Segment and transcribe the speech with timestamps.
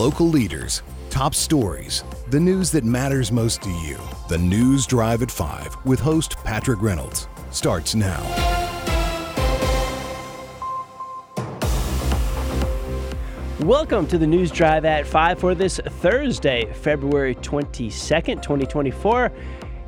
[0.00, 3.98] Local leaders, top stories, the news that matters most to you.
[4.30, 8.22] The News Drive at 5 with host Patrick Reynolds starts now.
[13.60, 19.30] Welcome to the News Drive at 5 for this Thursday, February 22nd, 2024.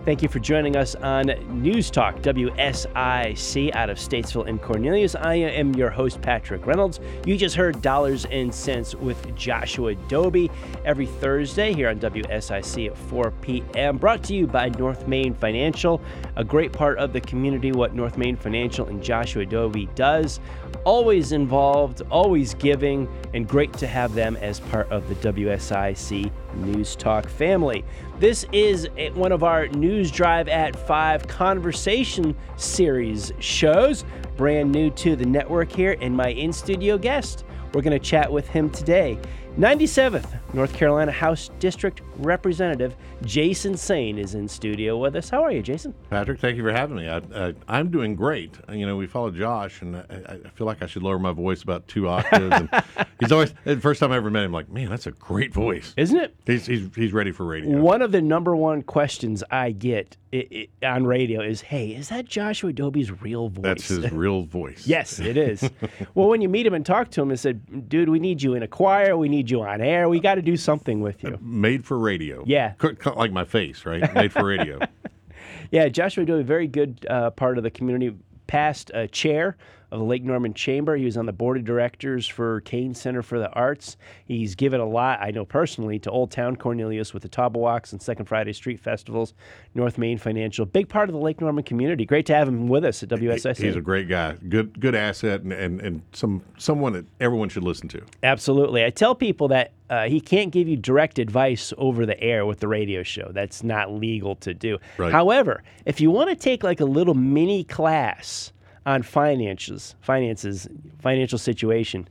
[0.04, 1.26] Thank you for joining us on
[1.62, 5.14] News Talk WSIC out of Statesville and Cornelius.
[5.14, 6.98] I am your host, Patrick Reynolds.
[7.24, 10.50] You just heard Dollars and Cents with Joshua Doby
[10.84, 13.96] every Thursday here on WSIC at 4 p.m.
[13.96, 16.00] Brought to you by North Main Financial,
[16.34, 20.40] a great part of the community, what North Main Financial and Joshua Doby does.
[20.82, 26.96] Always involved, always giving, and great to have them as part of the WSIC News
[26.96, 27.84] Talk family.
[28.22, 34.04] This is one of our News Drive at 5 conversation series shows,
[34.36, 37.44] brand new to the network here, and my in studio guest.
[37.74, 39.18] We're going to chat with him today.
[39.58, 45.30] 97th North Carolina House District Representative Jason Saine is in studio with us.
[45.30, 45.94] How are you, Jason?
[46.10, 47.08] Patrick, thank you for having me.
[47.08, 48.58] I, uh, am doing great.
[48.68, 51.32] Uh, you know, we followed Josh, and I, I, feel like I should lower my
[51.32, 52.68] voice about two octaves.
[53.20, 55.94] he's always the first time I ever met him, like, man, that's a great voice,
[55.96, 56.34] isn't it?
[56.46, 57.78] He's he's, he's ready for radio.
[57.78, 62.08] One of the number one questions I get it, it, on radio is, "Hey, is
[62.08, 64.86] that Joshua Doby's real voice?" That's his real voice.
[64.86, 65.68] yes, it is.
[66.14, 68.54] well, when you meet him and talk to him, and said, "Dude, we need you
[68.54, 69.16] in a choir.
[69.16, 70.08] We need you on air.
[70.08, 72.44] We got to do something with you." Uh, made for radio.
[72.46, 72.74] Yeah,
[73.16, 74.12] like my face, right?
[74.14, 74.78] Made for radio.
[75.70, 78.16] yeah, Joshua Doby, very good uh, part of the community.
[78.46, 79.56] Past uh, chair
[79.92, 80.96] of the Lake Norman Chamber.
[80.96, 83.98] He was on the board of directors for Cain Center for the Arts.
[84.24, 88.00] He's given a lot, I know personally, to Old Town Cornelius with the Walks and
[88.00, 89.34] Second Friday Street Festivals,
[89.74, 90.64] North Main Financial.
[90.64, 92.06] Big part of the Lake Norman community.
[92.06, 93.58] Great to have him with us at WSIC.
[93.58, 94.32] He's a great guy.
[94.48, 98.02] Good good asset and, and, and some someone that everyone should listen to.
[98.22, 98.84] Absolutely.
[98.84, 102.60] I tell people that uh, he can't give you direct advice over the air with
[102.60, 103.30] the radio show.
[103.30, 104.78] That's not legal to do.
[104.96, 105.12] Right.
[105.12, 108.52] However, if you want to take like a little mini class
[108.86, 110.68] on finances, finances,
[111.00, 112.08] financial situation.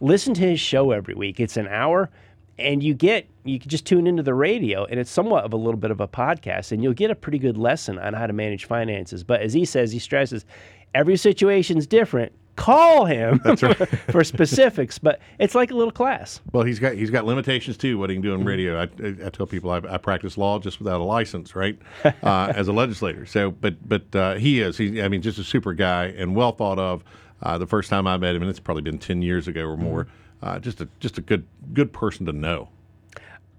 [0.00, 1.40] Listen to his show every week.
[1.40, 2.10] It's an hour,
[2.58, 5.56] and you get you can just tune into the radio, and it's somewhat of a
[5.56, 8.32] little bit of a podcast, and you'll get a pretty good lesson on how to
[8.32, 9.24] manage finances.
[9.24, 10.44] But as he says, he stresses,
[10.94, 13.76] every situation's different call him right.
[14.10, 16.40] for, specifics, but it's like a little class.
[16.52, 17.98] Well, he's got he's got limitations too.
[17.98, 18.78] What he can do on radio.
[18.78, 21.78] I, I, I tell people I, I, practice law just without a license, right?
[22.22, 23.24] Uh, as a legislator.
[23.24, 24.76] So, but but uh, he is.
[24.76, 27.02] He I mean, just a super guy and well thought of.
[27.42, 29.76] Uh, the first time I met him, and it's probably been ten years ago or
[29.76, 30.06] more.
[30.42, 32.68] Uh, just a just a good good person to know.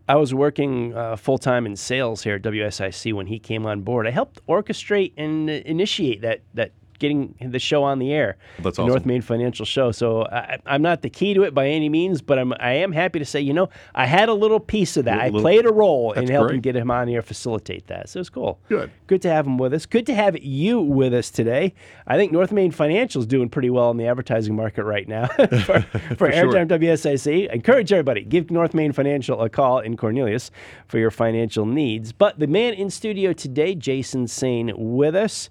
[0.07, 3.81] I was working uh, full time in sales here at WSIC when he came on
[3.81, 4.07] board.
[4.07, 8.37] I helped orchestrate and initiate that that getting the show on the air.
[8.59, 8.87] That's awesome.
[8.87, 9.91] North Main Financial Show.
[9.91, 12.93] So I, am not the key to it by any means, but I'm I am
[12.93, 15.19] happy to say, you know, I had a little piece of that.
[15.19, 16.61] I played a role in helping great.
[16.61, 18.07] get him on here, facilitate that.
[18.07, 18.59] So it's cool.
[18.69, 18.91] Good.
[19.07, 19.85] Good to have him with us.
[19.85, 21.73] Good to have you with us today.
[22.05, 25.27] I think North Main Financial is doing pretty well in the advertising market right now
[25.35, 25.47] for,
[25.81, 26.79] for, for Airtime sure.
[26.79, 27.49] WSIC.
[27.49, 30.51] I encourage everybody, give North Main Financial a call in Cornelius
[30.87, 32.11] for your financial needs.
[32.13, 35.49] But the man in studio today, Jason Saine, with us.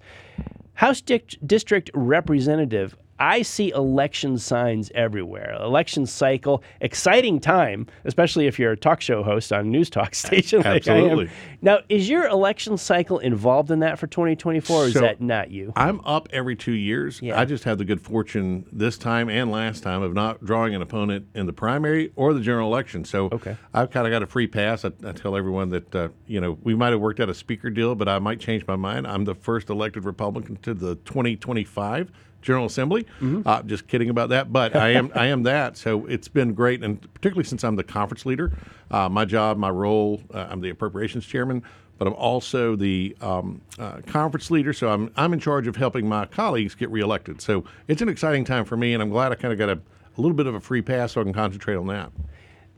[0.81, 0.99] House
[1.45, 5.55] District Representative I see election signs everywhere.
[5.61, 10.15] Election cycle, exciting time, especially if you're a talk show host on a news talk
[10.25, 10.63] station.
[10.63, 11.29] Like Absolutely.
[11.61, 15.51] Now, is your election cycle involved in that for 2024, or so is that not
[15.51, 15.71] you?
[15.75, 17.21] I'm up every two years.
[17.21, 17.39] Yeah.
[17.39, 20.81] I just had the good fortune this time and last time of not drawing an
[20.81, 23.05] opponent in the primary or the general election.
[23.05, 23.55] So okay.
[23.71, 24.83] I've kind of got a free pass.
[24.83, 27.69] I, I tell everyone that uh, you know we might have worked out a speaker
[27.69, 29.05] deal, but I might change my mind.
[29.05, 32.11] I'm the first elected Republican to the 2025
[32.41, 33.03] General Assembly.
[33.19, 33.41] Mm-hmm.
[33.45, 35.77] Uh, just kidding about that, but I am I am that.
[35.77, 38.51] So it's been great, and particularly since I'm the conference leader,
[38.89, 41.63] uh, my job, my role, uh, I'm the appropriations chairman,
[41.97, 44.73] but I'm also the um, uh, conference leader.
[44.73, 47.41] So I'm I'm in charge of helping my colleagues get reelected.
[47.41, 49.73] So it's an exciting time for me, and I'm glad I kind of got a,
[50.17, 52.11] a little bit of a free pass so I can concentrate on that.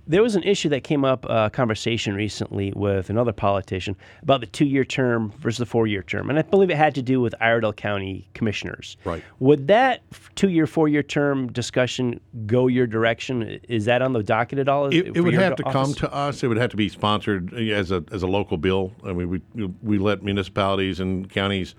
[0.06, 4.42] There was an issue that came up, a uh, conversation recently with another politician about
[4.42, 6.30] the two year term versus the four year term.
[6.30, 8.98] And I believe it had to do with Iredell County commissioners.
[9.06, 9.24] Right.
[9.40, 10.02] Would that
[10.36, 13.60] two year, four year term discussion go your direction?
[13.70, 14.88] Is that on the docket at all?
[14.88, 15.74] It, it would have to office?
[15.74, 16.44] come to us.
[16.44, 18.92] It would have to be sponsored uh, as a, as a local bill.
[19.06, 19.42] I mean, we,
[19.82, 21.76] we let municipalities and counties,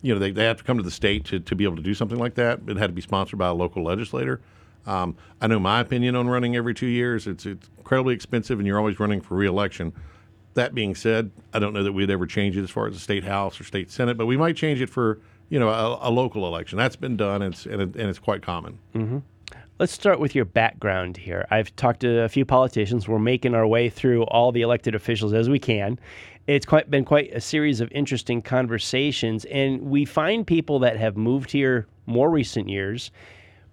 [0.00, 1.82] you know, they, they have to come to the state to, to be able to
[1.82, 2.60] do something like that.
[2.68, 4.40] It had to be sponsored by a local legislator.
[4.86, 7.26] Um, I know my opinion on running every two years.
[7.26, 9.92] It's, it's incredibly expensive, and you're always running for reelection.
[10.54, 13.00] That being said, I don't know that we'd ever change it as far as the
[13.00, 16.10] state house or state senate, but we might change it for you know a, a
[16.10, 16.78] local election.
[16.78, 18.78] That's been done, and it's and, it, and it's quite common.
[18.94, 19.18] Mm-hmm.
[19.80, 21.48] Let's start with your background here.
[21.50, 23.08] I've talked to a few politicians.
[23.08, 25.98] We're making our way through all the elected officials as we can.
[26.46, 31.16] It's quite been quite a series of interesting conversations, and we find people that have
[31.16, 33.10] moved here more recent years,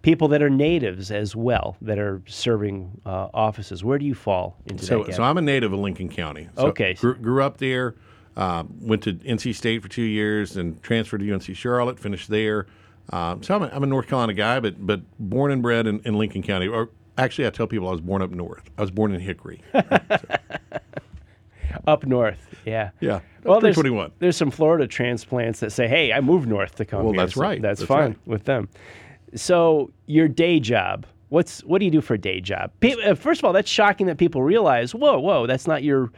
[0.01, 3.83] people that are natives as well that are serving uh, offices.
[3.83, 5.15] Where do you fall into So, that?
[5.15, 6.50] so I'm a native of Lincoln County.
[6.57, 6.94] So Okay.
[6.95, 7.95] Grew, grew up there.
[8.36, 12.00] Uh, went to NC State for two years, and transferred to UNC Charlotte.
[12.00, 12.65] Finished there.
[13.12, 16.00] Um, so I'm a, I'm a North Carolina guy, but but born and bred in,
[16.06, 16.68] in Lincoln County.
[16.68, 18.69] Or actually, I tell people I was born up north.
[18.77, 19.62] I was born in Hickory.
[21.88, 22.92] Up north, yeah.
[23.00, 23.21] Yeah.
[23.44, 23.77] Well, there's,
[24.19, 27.04] there's some Florida transplants that say, "Hey, I moved north to come here.
[27.06, 27.62] Well, here." that's so right.
[27.62, 28.18] That's, That's fine right.
[28.27, 28.69] with them.
[29.36, 31.06] So your day job.
[31.30, 32.72] What's what do you do for a day job?
[32.83, 34.94] Uh, First of all, that's shocking that people realize.
[34.94, 36.12] Whoa, whoa, that's not your.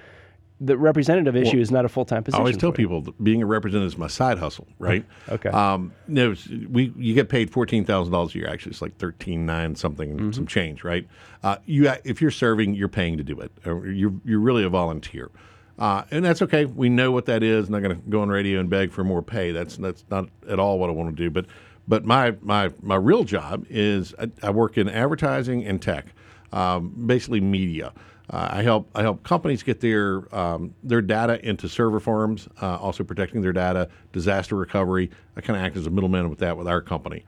[0.62, 2.39] The representative issue is not a full time position.
[2.39, 5.04] I always tell people that being a representative is my side hustle, right?
[5.27, 5.50] Okay.
[5.50, 6.36] Um, no,
[6.69, 8.48] we you get paid fourteen thousand dollars a year.
[8.48, 10.31] Actually, it's like thirteen nine something, Mm-hmm.
[10.31, 11.06] some change, right?
[11.44, 13.51] Uh, you if you're serving, you're paying to do it.
[13.65, 15.30] Or You're you're really a volunteer,
[15.77, 16.63] uh, and that's okay.
[16.65, 17.68] We know what that is.
[17.68, 19.51] I'm not going to go on radio and beg for more pay.
[19.51, 21.30] That's that's not at all what I want to do.
[21.30, 21.45] But
[21.88, 26.07] but my my my real job is I, I work in advertising and tech,
[26.51, 27.94] um, basically media.
[28.30, 32.77] Uh, I help I help companies get their um, their data into server farms, uh,
[32.77, 35.12] also protecting their data, disaster recovery.
[35.35, 37.25] I kind of act as a middleman with that with our company.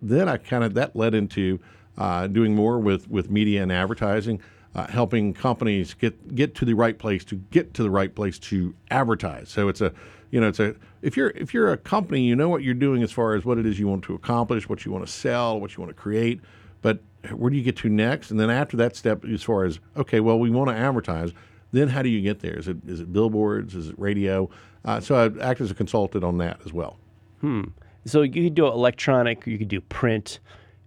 [0.00, 1.58] Then I kind of that led into
[1.98, 4.40] uh, doing more with with media and advertising,
[4.76, 8.38] uh, helping companies get get to the right place to get to the right place
[8.38, 9.48] to advertise.
[9.48, 9.92] So it's a
[10.30, 13.02] you know it's a if you're if you're a company, you know what you're doing
[13.02, 15.60] as far as what it is you want to accomplish, what you want to sell,
[15.60, 16.40] what you want to create,
[16.82, 17.00] but
[17.34, 18.30] where do you get to next?
[18.30, 21.32] And then after that step, as far as okay, well, we want to advertise.
[21.72, 22.58] Then how do you get there?
[22.58, 23.74] Is it is it billboards?
[23.74, 24.48] Is it radio?
[24.84, 26.96] Uh, so I act as a consultant on that as well.
[27.40, 27.64] Hmm.
[28.04, 30.38] So you could do electronic, you could do print,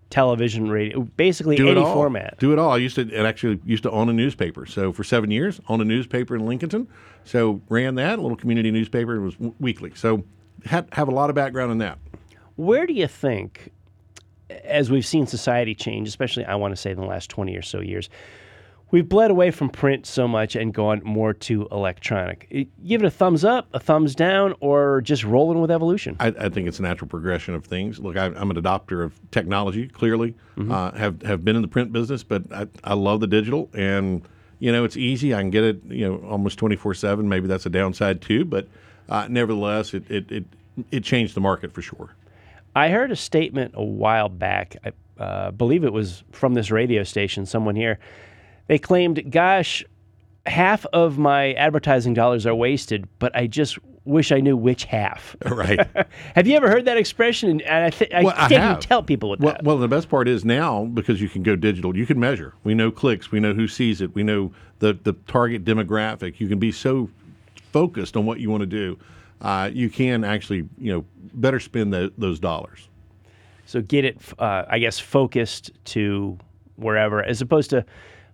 [0.09, 1.93] television, radio, basically do any it all.
[1.93, 2.37] format.
[2.39, 2.71] Do it all.
[2.71, 4.65] I used to and actually used to own a newspaper.
[4.65, 6.87] So for seven years, owned a newspaper in Lincolnton.
[7.23, 9.15] So ran that a little community newspaper.
[9.15, 9.91] It was w- weekly.
[9.95, 10.23] So
[10.65, 11.99] had have a lot of background in that.
[12.55, 13.71] Where do you think,
[14.65, 17.61] as we've seen society change, especially I want to say in the last 20 or
[17.61, 18.09] so years,
[18.91, 22.47] we've bled away from print so much and gone more to electronic?
[22.85, 26.15] Give it a thumbs up, a thumbs down, or just rolling with evolution?
[26.19, 27.99] I, I think it's a natural progression of things.
[27.99, 29.87] Look, I, I'm an adopter of technology.
[29.87, 30.35] Clearly,
[30.69, 34.27] uh, have have been in the print business, but I, I love the digital, and
[34.59, 35.33] you know it's easy.
[35.33, 37.29] I can get it, you know, almost 24 seven.
[37.29, 38.67] Maybe that's a downside too, but
[39.07, 40.45] uh, nevertheless, it, it it
[40.91, 42.15] it changed the market for sure.
[42.75, 44.75] I heard a statement a while back.
[44.85, 47.99] I uh, believe it was from this radio station, someone here.
[48.69, 49.83] They claimed, gosh,
[50.45, 55.35] half of my advertising dollars are wasted, but I just wish I knew which half.
[55.45, 55.79] Right.
[56.35, 57.61] have you ever heard that expression?
[57.61, 59.63] And I, th- I Well, I can't even tell people what Well, that.
[59.63, 62.53] well, the best part is now because you can go digital, you can measure.
[62.63, 66.39] We know clicks, we know who sees it, we know the the target demographic.
[66.39, 67.09] You can be so
[67.73, 68.99] focused on what you want to do,
[69.41, 72.87] uh, you can actually you know better spend tho- those dollars.
[73.65, 76.37] So get it, uh, I guess, focused to
[76.75, 77.83] wherever, as opposed to,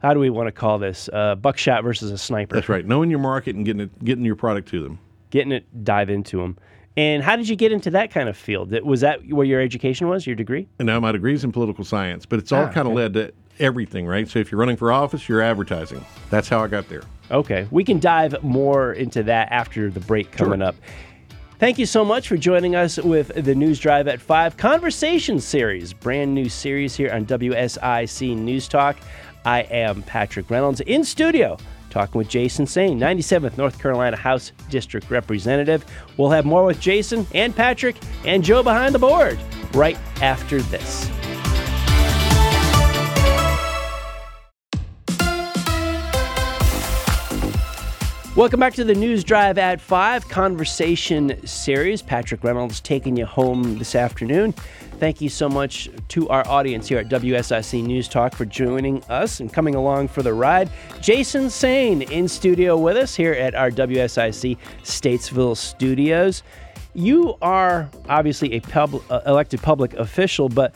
[0.05, 1.09] how do we want to call this?
[1.11, 2.53] Uh, buckshot versus a sniper.
[2.53, 2.85] That's right.
[2.85, 4.99] Knowing your market and getting it, getting your product to them.
[5.31, 6.57] Getting it, dive into them.
[6.95, 8.71] And how did you get into that kind of field?
[8.83, 10.67] Was that where your education was, your degree?
[10.77, 13.33] And now my degree's in political science, but it's all Ah, kind of led to
[13.59, 14.29] everything, right?
[14.29, 16.05] So if you're running for office, you're advertising.
[16.29, 17.01] That's how I got there.
[17.31, 20.75] Okay, we can dive more into that after the break coming up.
[21.57, 25.93] Thank you so much for joining us with the News Drive at 5 Conversation Series,
[25.93, 28.97] brand new series here on WSIC News Talk.
[29.45, 31.57] I am Patrick Reynolds in studio
[31.95, 35.85] talking with Jason Saine, 97th North Carolina House District Representative.
[36.17, 39.39] We'll have more with Jason and Patrick and Joe behind the board
[39.73, 41.09] right after this.
[48.36, 52.01] Welcome back to the News Drive at 5 conversation series.
[52.01, 54.51] Patrick Reynolds taking you home this afternoon.
[55.00, 59.39] Thank you so much to our audience here at WSIC News Talk for joining us
[59.39, 60.70] and coming along for the ride.
[61.00, 66.44] Jason Saine in studio with us here at our WSIC Statesville studios.
[66.94, 70.75] You are obviously a pub, uh, elected public official, but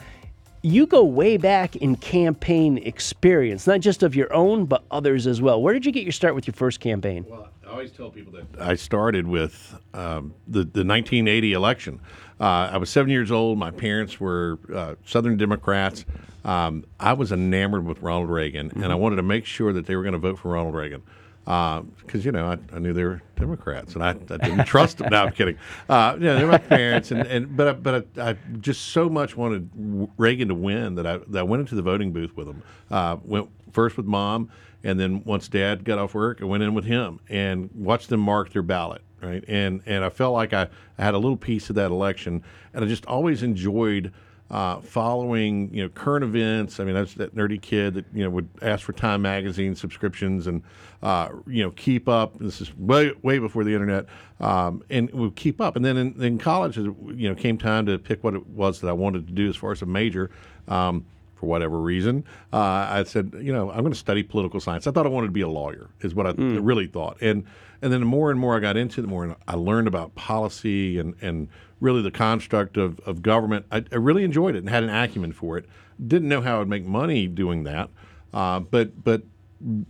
[0.62, 5.40] you go way back in campaign experience, not just of your own, but others as
[5.40, 5.60] well.
[5.62, 7.24] Where did you get your start with your first campaign?
[7.28, 12.00] Well, I always tell people that I started with um, the the 1980 election.
[12.40, 13.58] Uh, I was seven years old.
[13.58, 16.04] My parents were uh, Southern Democrats.
[16.44, 19.94] Um, I was enamored with Ronald Reagan, and I wanted to make sure that they
[19.94, 21.02] were going to vote for Ronald Reagan.
[21.44, 25.08] because you know I, I knew they were Democrats and I, I didn't trust them.
[25.12, 25.56] No, I'm kidding.
[25.88, 29.36] Uh, yeah, they're my parents, and, and but I, but I, I just so much
[29.36, 29.70] wanted
[30.18, 32.64] Reagan to win that I that I went into the voting booth with him.
[32.90, 34.50] Uh, went first with mom,
[34.82, 38.20] and then once Dad got off work, I went in with him and watched them
[38.20, 39.02] mark their ballot.
[39.22, 42.42] Right, and and I felt like I, I had a little piece of that election,
[42.72, 44.12] and I just always enjoyed
[44.50, 46.80] uh, following you know current events.
[46.80, 50.46] I mean, that's that nerdy kid that you know would ask for Time magazine subscriptions
[50.46, 50.62] and
[51.02, 52.38] uh, you know keep up.
[52.38, 54.06] This is way way before the internet,
[54.40, 55.76] um, and would keep up.
[55.76, 58.88] And then in, in, college, you know, came time to pick what it was that
[58.88, 60.30] I wanted to do as far as a major.
[60.66, 61.06] Um,
[61.40, 64.86] for whatever reason, uh, I said, you know, I'm going to study political science.
[64.86, 66.60] I thought I wanted to be a lawyer, is what I mm.
[66.62, 67.16] really thought.
[67.22, 67.46] And
[67.82, 70.14] and then the more and more I got into it, the more I learned about
[70.14, 71.48] policy and and
[71.80, 73.64] really the construct of, of government.
[73.72, 75.64] I, I, really enjoyed it and had an acumen for it.
[76.06, 77.88] Didn't know how I'd make money doing that,
[78.34, 79.22] uh, but but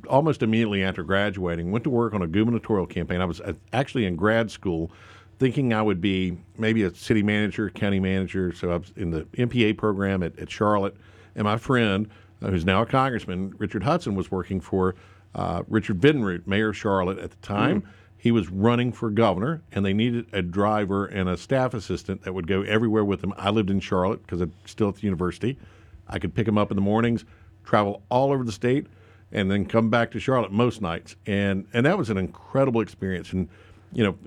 [0.08, 3.20] almost immediately after graduating, went to work on a gubernatorial campaign.
[3.20, 3.40] I was
[3.72, 4.92] actually in grad school,
[5.40, 8.52] thinking I would be maybe a city manager, county manager.
[8.52, 10.96] So I was in the MPA program at, at Charlotte,
[11.34, 12.08] and my friend,
[12.42, 14.94] uh, who's now a congressman, Richard Hudson, was working for
[15.34, 17.82] uh, Richard Vinroot, mayor of Charlotte at the time.
[17.82, 22.22] Mm-hmm he was running for governor, and they needed a driver and a staff assistant
[22.22, 23.32] that would go everywhere with him.
[23.38, 25.58] I lived in Charlotte because I'm still at the university.
[26.06, 27.24] I could pick him up in the mornings,
[27.64, 28.88] travel all over the state,
[29.32, 31.16] and then come back to Charlotte most nights.
[31.24, 33.32] And and that was an incredible experience.
[33.32, 33.48] And
[33.90, 34.18] you know,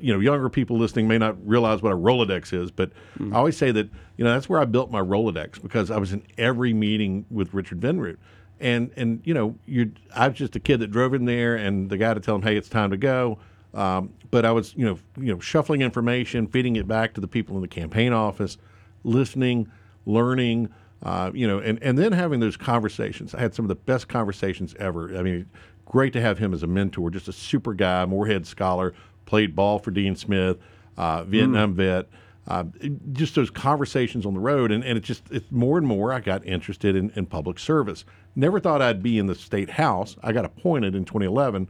[0.00, 3.34] you know, younger people listening may not realize what a Rolodex is, but mm-hmm.
[3.34, 6.12] I always say that you know that's where I built my Rolodex because I was
[6.12, 8.16] in every meeting with Richard Vinroot
[8.60, 11.90] and and you know you I was just a kid that drove in there and
[11.90, 13.38] the guy to tell him hey it's time to go.
[13.74, 17.28] Um, but I was you know you know shuffling information feeding it back to the
[17.28, 18.56] people in the campaign office
[19.04, 19.70] listening
[20.06, 20.70] learning
[21.02, 23.34] uh, you know and and then having those conversations.
[23.34, 25.16] I had some of the best conversations ever.
[25.16, 25.48] I mean
[25.84, 28.94] great to have him as a mentor just a super guy Morehead scholar
[29.26, 30.58] played ball for Dean Smith
[30.96, 31.76] uh, Vietnam mm.
[31.76, 32.06] vet
[32.48, 32.64] uh,
[33.12, 34.70] just those conversations on the road.
[34.70, 38.04] And, and it just, it, more and more, I got interested in, in public service.
[38.36, 40.16] Never thought I'd be in the state house.
[40.22, 41.68] I got appointed in 2011.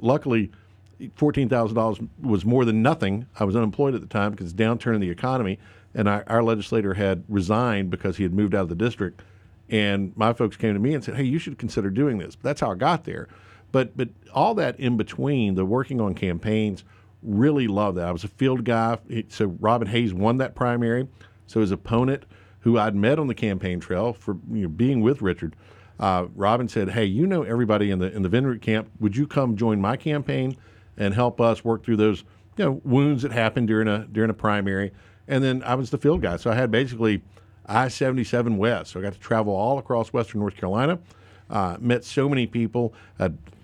[0.00, 0.50] Luckily,
[1.00, 3.26] $14,000 was more than nothing.
[3.38, 5.58] I was unemployed at the time because it's downturn in the economy.
[5.94, 9.22] And our, our legislator had resigned because he had moved out of the district.
[9.68, 12.36] And my folks came to me and said, hey, you should consider doing this.
[12.42, 13.28] That's how I got there.
[13.70, 16.84] But, but all that in between, the working on campaigns–
[17.22, 18.06] really loved that.
[18.06, 18.98] I was a field guy.
[19.28, 21.08] So Robin Hayes won that primary.
[21.46, 22.24] So his opponent,
[22.60, 25.56] who I'd met on the campaign trail for you know, being with Richard,
[25.98, 28.88] uh, Robin said, "Hey, you know everybody in the in the Vinroot camp.
[29.00, 30.56] Would you come join my campaign
[30.96, 32.22] and help us work through those
[32.56, 34.92] you know wounds that happened during a during a primary?"
[35.26, 37.22] And then I was the field guy, so I had basically
[37.66, 38.92] I seventy seven West.
[38.92, 41.00] So I got to travel all across Western North Carolina.
[41.50, 42.94] Uh, met so many people.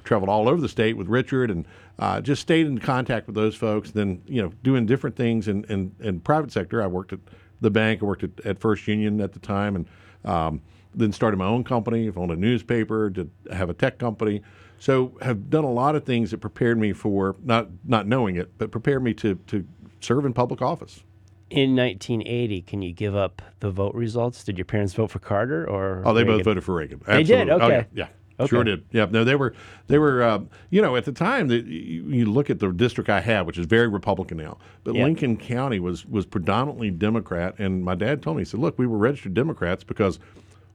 [0.05, 1.67] Traveled all over the state with Richard and
[1.99, 3.91] uh, just stayed in contact with those folks.
[3.91, 6.83] Then you know doing different things in, in, in private sector.
[6.83, 7.21] I worked at
[7.61, 8.03] the bank.
[8.03, 9.87] I worked at, at First Union at the time, and
[10.25, 10.61] um,
[10.95, 12.11] then started my own company.
[12.15, 13.11] Owned a newspaper.
[13.11, 14.43] Did have a tech company.
[14.79, 18.57] So have done a lot of things that prepared me for not not knowing it,
[18.59, 19.67] but prepared me to to
[20.01, 21.03] serve in public office.
[21.51, 24.43] In 1980, can you give up the vote results?
[24.43, 26.03] Did your parents vote for Carter or?
[26.05, 26.39] Oh, they Reagan?
[26.39, 27.01] both voted for Reagan.
[27.07, 27.25] Absolutely.
[27.25, 27.51] They did.
[27.51, 27.65] Okay.
[27.65, 27.85] Oh, yeah.
[27.95, 28.09] yeah.
[28.41, 28.49] Okay.
[28.49, 28.85] Sure did.
[28.91, 29.07] Yeah.
[29.11, 29.55] No, they were
[29.87, 33.21] they were uh, you know at the time that you look at the district I
[33.21, 35.05] had, which is very Republican now, but yeah.
[35.05, 37.55] Lincoln County was was predominantly Democrat.
[37.59, 40.19] And my dad told me he said, look, we were registered Democrats because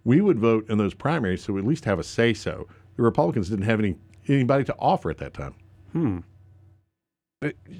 [0.05, 2.67] we would vote in those primaries, so we at least have a say so.
[2.95, 3.95] The Republicans didn't have any
[4.27, 5.55] anybody to offer at that time.
[5.91, 6.19] Hmm.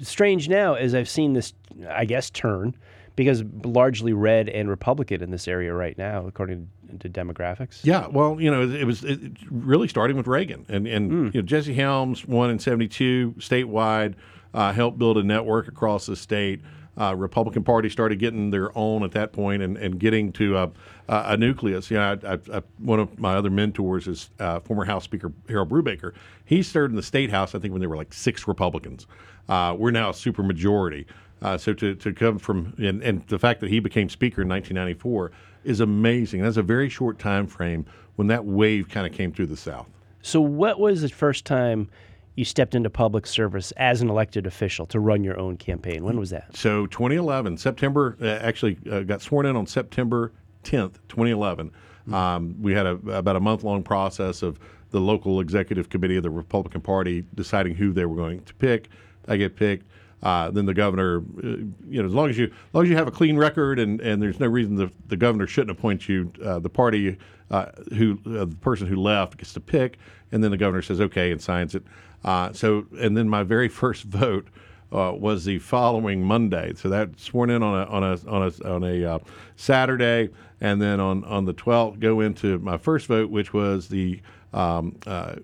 [0.02, 1.52] Strange now, as I've seen this,
[1.88, 2.74] I guess turn
[3.20, 7.80] because largely red and Republican in this area right now, according to demographics.
[7.82, 11.34] Yeah, well, you know, it, was it, really starting with Reagan, and and mm.
[11.34, 14.14] you know, Jesse Helms won in '72 statewide,
[14.54, 16.62] uh, helped build a network across the state.
[16.98, 20.70] Uh, Republican Party started getting their own at that point and, and getting to a,
[21.08, 21.90] a nucleus.
[21.90, 25.30] You know, I, I, I, one of my other mentors is uh, former House Speaker
[25.46, 26.14] Harold Brubaker.
[26.46, 29.06] He served in the state house, I think, when there were like six Republicans.
[29.46, 31.06] Uh, we're now a super majority.
[31.42, 34.48] Uh, so to, to come from and, and the fact that he became speaker in
[34.48, 35.32] 1994
[35.64, 36.42] is amazing.
[36.42, 39.86] That's a very short time frame when that wave kind of came through the South.
[40.22, 41.88] So, what was the first time
[42.34, 46.04] you stepped into public service as an elected official to run your own campaign?
[46.04, 46.54] When was that?
[46.56, 48.16] So, 2011, September.
[48.20, 50.32] Uh, actually, uh, got sworn in on September
[50.64, 51.70] 10th, 2011.
[51.70, 52.14] Mm-hmm.
[52.14, 54.58] Um, we had a, about a month long process of
[54.90, 58.88] the local executive committee of the Republican Party deciding who they were going to pick.
[59.28, 59.86] I get picked.
[60.22, 61.46] Uh, then the governor, uh,
[61.88, 64.00] you know, as long as you as long as you have a clean record and,
[64.00, 67.16] and there's no reason the, the governor shouldn't appoint you, uh, the party
[67.50, 69.98] uh, who uh, the person who left gets to pick,
[70.32, 71.82] and then the governor says okay and signs it.
[72.24, 74.48] Uh, so and then my very first vote.
[74.90, 78.84] was the following Monday, so that sworn in on a on a on a on
[78.84, 79.20] a
[79.56, 80.28] Saturday,
[80.60, 84.20] and then on on the 12th go into my first vote, which was the
[84.52, 85.34] um, uh,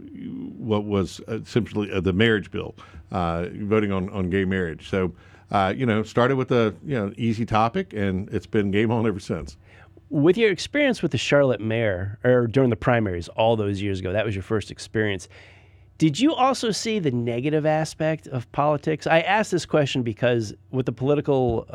[0.59, 2.75] what was essentially uh, the marriage bill,
[3.13, 4.89] uh, voting on, on gay marriage.
[4.89, 5.13] So,
[5.51, 9.07] uh, you know, started with a you know easy topic, and it's been game on
[9.07, 9.57] ever since.
[10.09, 14.13] With your experience with the Charlotte mayor, or during the primaries all those years ago,
[14.13, 15.29] that was your first experience.
[15.99, 19.07] Did you also see the negative aspect of politics?
[19.07, 21.67] I ask this question because with the political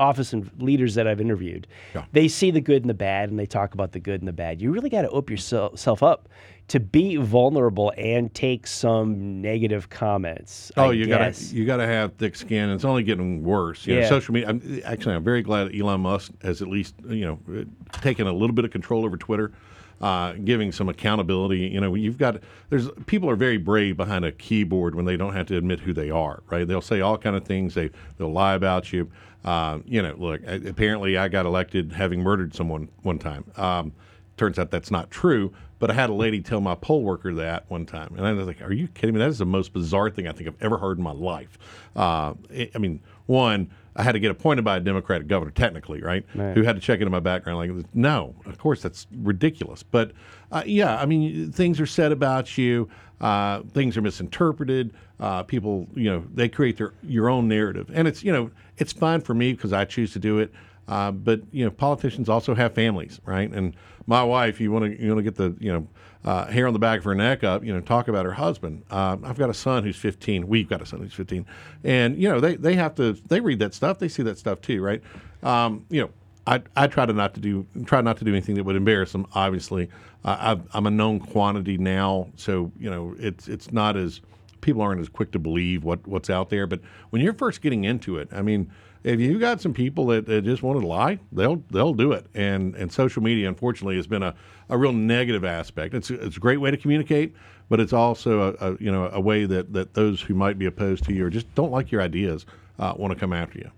[0.00, 2.04] office and leaders that I've interviewed, yeah.
[2.12, 4.32] they see the good and the bad, and they talk about the good and the
[4.32, 4.60] bad.
[4.60, 6.28] You really got to open yourself up
[6.70, 10.70] to be vulnerable and take some negative comments.
[10.76, 12.70] Oh, I you got to you got to have thick skin.
[12.70, 13.86] It's only getting worse.
[13.86, 14.02] You yeah.
[14.02, 14.50] Know, social media.
[14.50, 17.64] I'm, actually, I'm very glad Elon Musk has at least you know
[18.00, 19.52] taken a little bit of control over Twitter.
[20.00, 21.58] Uh, giving some accountability.
[21.58, 22.40] You know, you've got
[22.70, 25.92] there's people are very brave behind a keyboard when they don't have to admit who
[25.92, 26.42] they are.
[26.48, 26.66] Right?
[26.66, 27.74] They'll say all kind of things.
[27.74, 29.10] They they'll lie about you.
[29.44, 30.42] Uh, you know, look.
[30.46, 33.44] Apparently, I got elected having murdered someone one time.
[33.56, 33.92] Um,
[34.36, 35.52] turns out that's not true.
[35.80, 38.46] But I had a lady tell my poll worker that one time, and I was
[38.46, 39.18] like, "Are you kidding me?
[39.18, 41.58] That is the most bizarre thing I think I've ever heard in my life."
[41.96, 46.24] Uh, I mean, one, I had to get appointed by a Democratic governor, technically, right?
[46.34, 46.54] right?
[46.54, 47.58] Who had to check into my background.
[47.58, 49.82] Like, no, of course, that's ridiculous.
[49.82, 50.12] But
[50.52, 54.92] uh, yeah, I mean, things are said about you, uh, things are misinterpreted.
[55.18, 58.50] Uh, people, you know, they create their your own narrative, and it's you know,
[58.80, 60.52] it's fine for me because I choose to do it.
[60.88, 63.50] Uh, but you know, politicians also have families, right?
[63.50, 65.86] And my wife, you want to you want to get the you know
[66.24, 68.82] uh, hair on the back of her neck up, you know, talk about her husband.
[68.90, 70.48] Uh, I've got a son who's 15.
[70.48, 71.46] We've got a son who's 15,
[71.84, 73.98] and you know, they they have to they read that stuff.
[73.98, 75.02] They see that stuff too, right?
[75.42, 76.10] Um, you know,
[76.46, 79.12] I, I try to not to do try not to do anything that would embarrass
[79.12, 79.26] them.
[79.34, 79.88] Obviously,
[80.24, 84.20] uh, i am a known quantity now, so you know it's it's not as
[84.60, 86.66] people aren't as quick to believe what what's out there.
[86.66, 88.70] But when you're first getting into it, I mean,
[89.02, 92.26] if you've got some people that, that, just want to lie, they'll they'll do it.
[92.34, 94.34] And and social media, unfortunately, has been a,
[94.68, 95.94] a real negative aspect.
[95.94, 97.34] It's it's a great way to communicate,
[97.68, 100.66] but it's also a, a you know a way that that those who might be
[100.66, 102.44] opposed to you or just don't like your ideas
[102.78, 103.70] uh, want to come after you.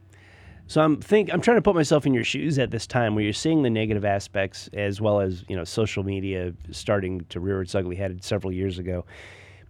[0.67, 3.23] So I'm think I'm trying to put myself in your shoes at this time where
[3.23, 7.61] you're seeing the negative aspects as well as you know social media starting to rear
[7.63, 9.05] its ugly head several years ago.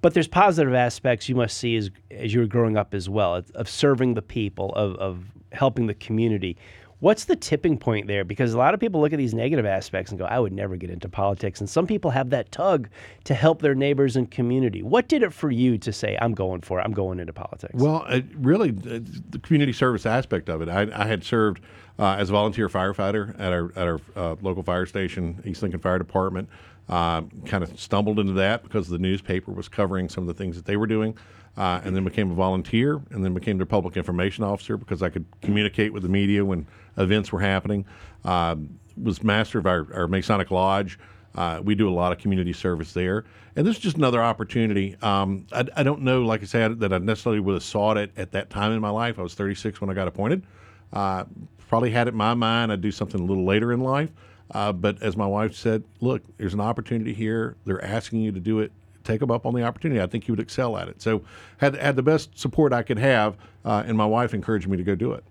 [0.02, 3.68] But there's positive aspects you must see as as you're growing up as well of
[3.68, 6.58] serving the people, of, of helping the community.
[6.98, 8.22] What's the tipping point there?
[8.22, 10.76] Because a lot of people look at these negative aspects and go, I would never
[10.76, 11.58] get into politics.
[11.58, 12.88] And some people have that tug
[13.24, 14.84] to help their neighbors and community.
[14.84, 17.74] What did it for you to say, I'm going for it, I'm going into politics?
[17.74, 20.68] Well, it really, the community service aspect of it.
[20.68, 21.60] I, I had served
[21.98, 25.80] uh, as a volunteer firefighter at our, at our uh, local fire station, East Lincoln
[25.80, 26.48] Fire Department.
[26.88, 30.56] Uh, kind of stumbled into that because the newspaper was covering some of the things
[30.56, 31.16] that they were doing
[31.56, 35.10] uh, and then became a volunteer, and then became their public information officer because I
[35.10, 36.66] could communicate with the media when
[36.96, 37.84] events were happening.
[38.24, 38.56] Uh,
[39.02, 40.98] was master of our, our Masonic Lodge.
[41.34, 43.24] Uh, we do a lot of community service there,
[43.56, 44.96] and this is just another opportunity.
[45.02, 48.12] Um, I, I, don't know, like I said, that I necessarily would have sought it
[48.18, 49.18] at that time in my life.
[49.18, 50.44] I was 36 when I got appointed.
[50.92, 51.24] Uh,
[51.68, 54.10] probably had it in my mind I'd do something a little later in life.
[54.52, 57.56] Uh, but as my wife said, look, there's an opportunity here.
[57.64, 58.72] They're asking you to do it
[59.04, 60.00] take them up on the opportunity.
[60.00, 61.02] I think you would excel at it.
[61.02, 61.22] So
[61.58, 64.82] had had the best support I could have, uh, and my wife encouraged me to
[64.82, 65.24] go do it.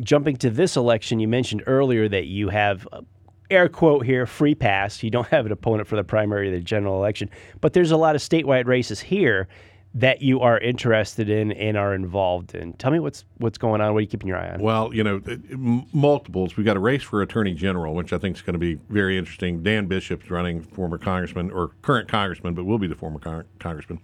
[0.00, 2.86] Jumping to this election, you mentioned earlier that you have.
[2.92, 3.02] Uh,
[3.48, 5.04] air quote here, free pass.
[5.04, 7.30] You don't have an opponent for the primary, or the general election,
[7.60, 9.48] but there's a lot of statewide races here
[9.96, 12.74] that you are interested in and are involved in.
[12.74, 13.94] Tell me what's what's going on.
[13.94, 14.60] What are you keeping your eye on?
[14.60, 15.22] Well, you know,
[15.92, 16.56] multiples.
[16.56, 19.16] We've got a race for attorney general, which I think is going to be very
[19.16, 19.62] interesting.
[19.62, 24.00] Dan Bishop's running, former congressman or current congressman, but will be the former con- congressman.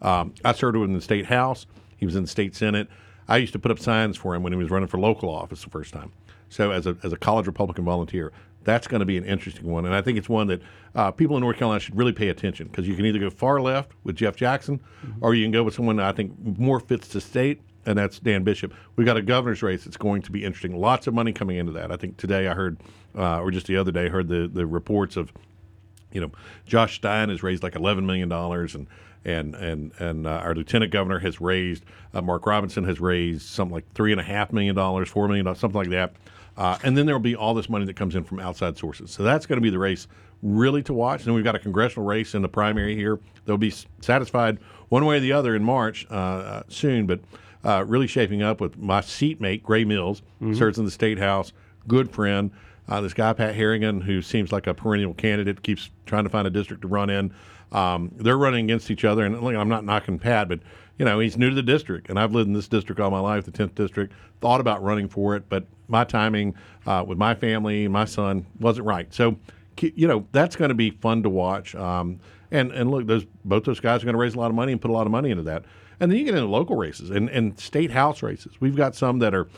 [0.00, 1.66] Um, I served with him in the state house.
[1.96, 2.88] He was in the state senate.
[3.26, 5.64] I used to put up signs for him when he was running for local office
[5.64, 6.12] the first time.
[6.50, 8.32] So as a as a college Republican volunteer,
[8.64, 10.62] that's going to be an interesting one, and I think it's one that
[10.94, 13.60] uh, people in North Carolina should really pay attention because you can either go far
[13.60, 15.24] left with Jeff Jackson, mm-hmm.
[15.24, 18.18] or you can go with someone that I think more fits the state, and that's
[18.18, 18.72] Dan Bishop.
[18.96, 20.76] We've got a governor's race that's going to be interesting.
[20.76, 21.90] Lots of money coming into that.
[21.90, 22.78] I think today I heard,
[23.16, 25.32] uh, or just the other day, I heard the the reports of,
[26.12, 26.30] you know,
[26.66, 28.86] Josh Stein has raised like eleven million dollars, and
[29.24, 33.74] and and and uh, our lieutenant governor has raised, uh, Mark Robinson has raised something
[33.74, 36.14] like three and a half million dollars, four million dollars, something like that.
[36.56, 39.10] Uh, and then there will be all this money that comes in from outside sources.
[39.10, 40.06] So that's going to be the race
[40.42, 41.20] really to watch.
[41.20, 43.20] And then we've got a congressional race in the primary here.
[43.44, 47.06] They'll be satisfied one way or the other in March uh, uh, soon.
[47.06, 47.20] But
[47.64, 50.22] uh, really shaping up with my seatmate Grey Mills,
[50.54, 51.52] serves in the state house,
[51.86, 52.50] good friend.
[52.88, 56.46] Uh, this guy Pat Harrigan, who seems like a perennial candidate, keeps trying to find
[56.46, 57.32] a district to run in.
[57.70, 60.60] Um, they're running against each other, and look, I'm not knocking Pat, but
[61.02, 63.18] you know he's new to the district, and I've lived in this district all my
[63.18, 64.12] life, the 10th district.
[64.40, 66.54] Thought about running for it, but my timing
[66.86, 69.12] uh, with my family my son wasn't right.
[69.12, 69.36] So,
[69.80, 71.74] you know, that's going to be fun to watch.
[71.74, 72.20] Um,
[72.52, 74.70] and and look, those both those guys are going to raise a lot of money
[74.70, 75.64] and put a lot of money into that.
[75.98, 78.60] And then you get into local races and, and state house races.
[78.60, 79.48] We've got some that are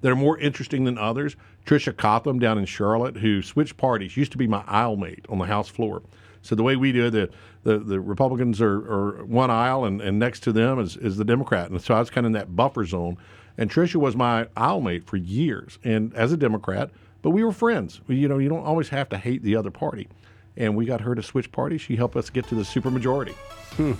[0.00, 1.36] that are more interesting than others.
[1.66, 5.36] Tricia Cotham down in Charlotte, who switched parties, used to be my aisle mate on
[5.36, 6.00] the House floor.
[6.44, 7.30] So the way we do it, the
[7.64, 11.24] the, the Republicans are, are one aisle, and, and next to them is, is the
[11.24, 11.70] Democrat.
[11.70, 13.16] And so I was kind of in that buffer zone.
[13.56, 16.90] And Tricia was my aisle mate for years, and as a Democrat,
[17.22, 18.00] but we were friends.
[18.06, 20.08] You know, you don't always have to hate the other party.
[20.56, 21.80] And we got her to switch parties.
[21.80, 23.32] She helped us get to the supermajority.
[23.76, 23.92] Hmm.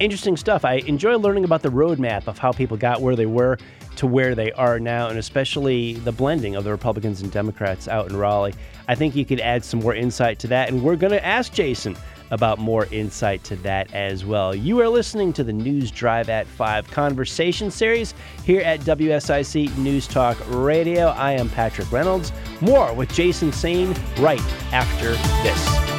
[0.00, 0.64] Interesting stuff.
[0.64, 3.58] I enjoy learning about the roadmap of how people got where they were
[3.96, 8.10] to where they are now, and especially the blending of the Republicans and Democrats out
[8.10, 8.54] in Raleigh.
[8.88, 11.52] I think you could add some more insight to that, and we're going to ask
[11.52, 11.96] Jason
[12.30, 14.54] about more insight to that as well.
[14.54, 20.08] You are listening to the News Drive at 5 conversation series here at WSIC News
[20.08, 21.08] Talk Radio.
[21.08, 22.32] I am Patrick Reynolds.
[22.62, 24.40] More with Jason Saine right
[24.72, 25.10] after
[25.42, 25.91] this.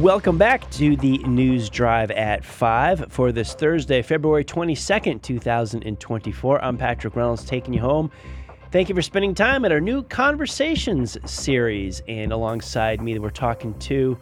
[0.00, 6.64] Welcome back to the News Drive at 5 for this Thursday, February 22nd, 2024.
[6.64, 8.10] I'm Patrick Reynolds taking you home.
[8.72, 12.00] Thank you for spending time at our new Conversations series.
[12.08, 14.18] And alongside me, we're talking to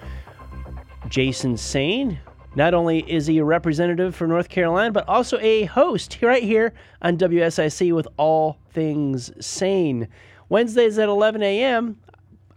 [1.09, 2.19] Jason Saine.
[2.57, 6.75] Not only is he a representative for North Carolina, but also a host right here
[7.03, 10.09] on WSIC with All Things Sane.
[10.49, 12.01] Wednesdays at 11 a.m.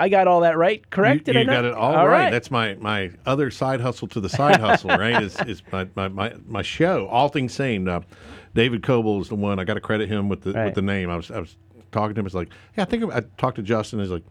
[0.02, 1.28] I got all that right, correct?
[1.28, 2.32] You, you got it all right.
[2.32, 5.22] That's my, my other side hustle to the side hustle, right?
[5.22, 7.88] Is, is my, my, my, my show, All Things Sane.
[7.88, 8.02] Uh,
[8.56, 9.60] David Coble is the one.
[9.60, 10.66] I got to credit him with the Right.
[10.66, 11.10] with the name.
[11.10, 11.56] I was I was
[11.92, 12.26] talking to him.
[12.26, 14.00] It's like, yeah, I think I talked to Justin.
[14.00, 14.24] He's like,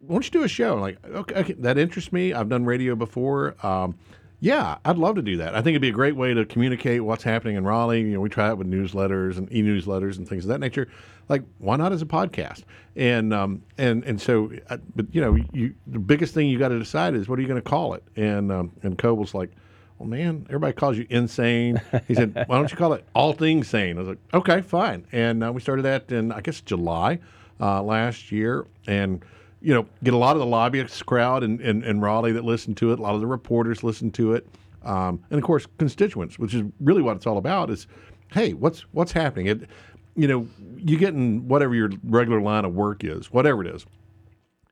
[0.00, 0.74] why don't you do a show?
[0.74, 2.32] I'm like, okay, okay, that interests me.
[2.32, 3.54] I've done radio before.
[3.64, 3.94] Um,
[4.40, 5.54] yeah, I'd love to do that.
[5.54, 8.00] I think it'd be a great way to communicate what's happening in Raleigh.
[8.00, 10.88] You know, we try it with newsletters and e-newsletters and things of that nature.
[11.28, 12.64] Like, why not as a podcast?
[12.96, 16.68] And um, and and so, uh, but you know, you the biggest thing you got
[16.68, 18.02] to decide is what are you going to call it?
[18.16, 19.50] And um, and Coble's like,
[19.98, 21.80] well, man, everybody calls you insane.
[22.08, 23.96] He said, why don't you call it all things sane?
[23.96, 25.06] I was like, okay, fine.
[25.12, 27.18] And uh, we started that in I guess July
[27.60, 29.24] uh, last year, and
[29.60, 32.74] you know, get a lot of the lobbyists crowd in, in, in Raleigh that listen
[32.74, 32.98] to it.
[32.98, 34.46] A lot of the reporters listen to it,
[34.84, 37.70] um, and of course, constituents, which is really what it's all about.
[37.70, 37.86] Is
[38.32, 39.46] hey, what's what's happening?
[39.46, 39.68] It,
[40.14, 40.46] you know,
[40.76, 43.86] you get in whatever your regular line of work is, whatever it is,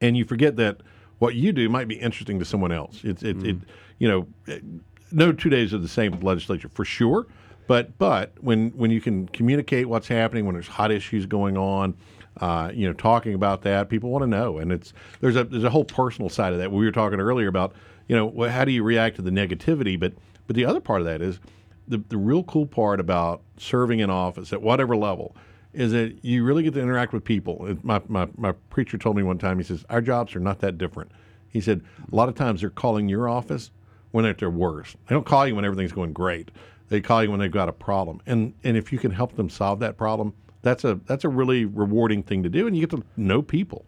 [0.01, 0.79] and you forget that
[1.19, 3.01] what you do might be interesting to someone else.
[3.05, 3.57] It's it, it
[3.99, 4.65] you know, it-
[5.13, 7.27] no two days are the same with legislature for sure.
[7.67, 11.97] But but when when you can communicate what's happening, when there's hot issues going on,
[12.41, 14.59] uh, you know, talking about that, people want to know.
[14.59, 16.71] And it's there's a there's a whole personal side of that.
[16.71, 17.75] We were talking earlier about
[18.09, 20.13] you know how do you react to the negativity, but
[20.47, 21.39] but the other part of that is
[21.91, 25.37] the the real cool part about serving in office at whatever level
[25.73, 27.77] is that you really get to interact with people.
[27.83, 30.79] My, my, my preacher told me one time, he says, Our jobs are not that
[30.79, 31.13] different.
[31.49, 33.71] He said, A lot of times they're calling your office
[34.11, 34.97] when they're at their worst.
[35.07, 36.51] They don't call you when everything's going great.
[36.89, 38.21] They call you when they've got a problem.
[38.27, 41.65] And, and if you can help them solve that problem, that's a, that's a really
[41.65, 42.67] rewarding thing to do.
[42.67, 43.85] And you get to know people.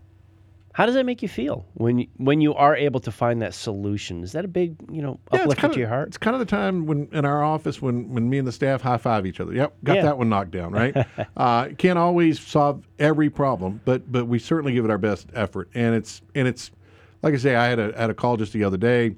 [0.74, 3.52] How does that make you feel when you, when you are able to find that
[3.52, 4.22] solution?
[4.22, 6.08] Is that a big, you know, Yeah, uplift to your heart?
[6.08, 8.80] It's kind of the time when in our office when, when me and the staff
[8.80, 9.52] high five each other.
[9.52, 10.02] Yep, got Yeah.
[10.02, 10.96] that one knocked down, right?
[11.36, 15.68] uh, can't always solve every problem, but but we certainly give it our best effort.
[15.74, 16.70] And it's and it's
[17.22, 19.14] like I say, I had a had a call just the other day.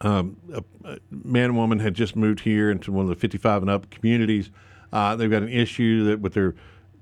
[0.00, 3.62] Um, a, a man and woman had just moved here into one of the 55
[3.62, 4.50] and up communities.
[4.92, 6.54] Uh, they've got an issue that with their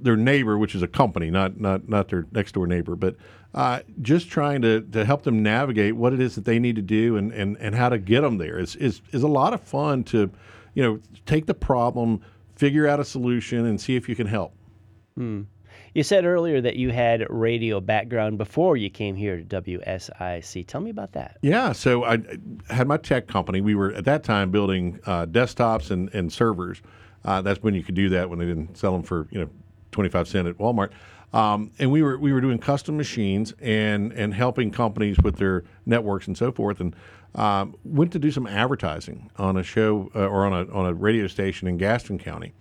[0.02, 3.16] their neighbor, which is a company, not not not their next door neighbor, but
[3.54, 6.82] uh, just trying to, to help them navigate what it is that they need to
[6.82, 9.60] do and, and, and how to get them there is, is is a lot of
[9.60, 10.30] fun to,
[10.74, 12.20] you know, take the problem,
[12.56, 14.54] figure out a solution, and see if you can help.
[15.94, 20.66] You said earlier that you had radio background before you came here to WSIC.
[20.66, 21.36] Tell me about that.
[21.42, 22.14] Yeah, so I
[22.70, 23.60] I had my tech company.
[23.60, 26.80] We were at that time building uh, desktops and, and servers.
[27.24, 29.50] Uh, that's when you could do that when they didn't sell them for you know
[29.92, 30.90] twenty five cent at Walmart.
[31.32, 35.64] Um, and we were we were doing custom machines and and helping companies with their
[35.86, 36.80] networks and so forth.
[36.80, 36.94] And
[37.34, 40.92] um, went to do some advertising on a show uh, or on a on a
[40.92, 42.52] radio station in Gaston County.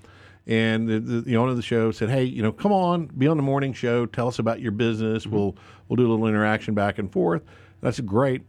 [0.48, 3.28] And the, the, the owner of the show said, "Hey, you know, come on, be
[3.28, 4.06] on the morning show.
[4.06, 5.28] Tell us about your business.
[5.28, 5.56] We'll
[5.88, 7.44] we'll do a little interaction back and forth."
[7.82, 8.44] And I said, "Great."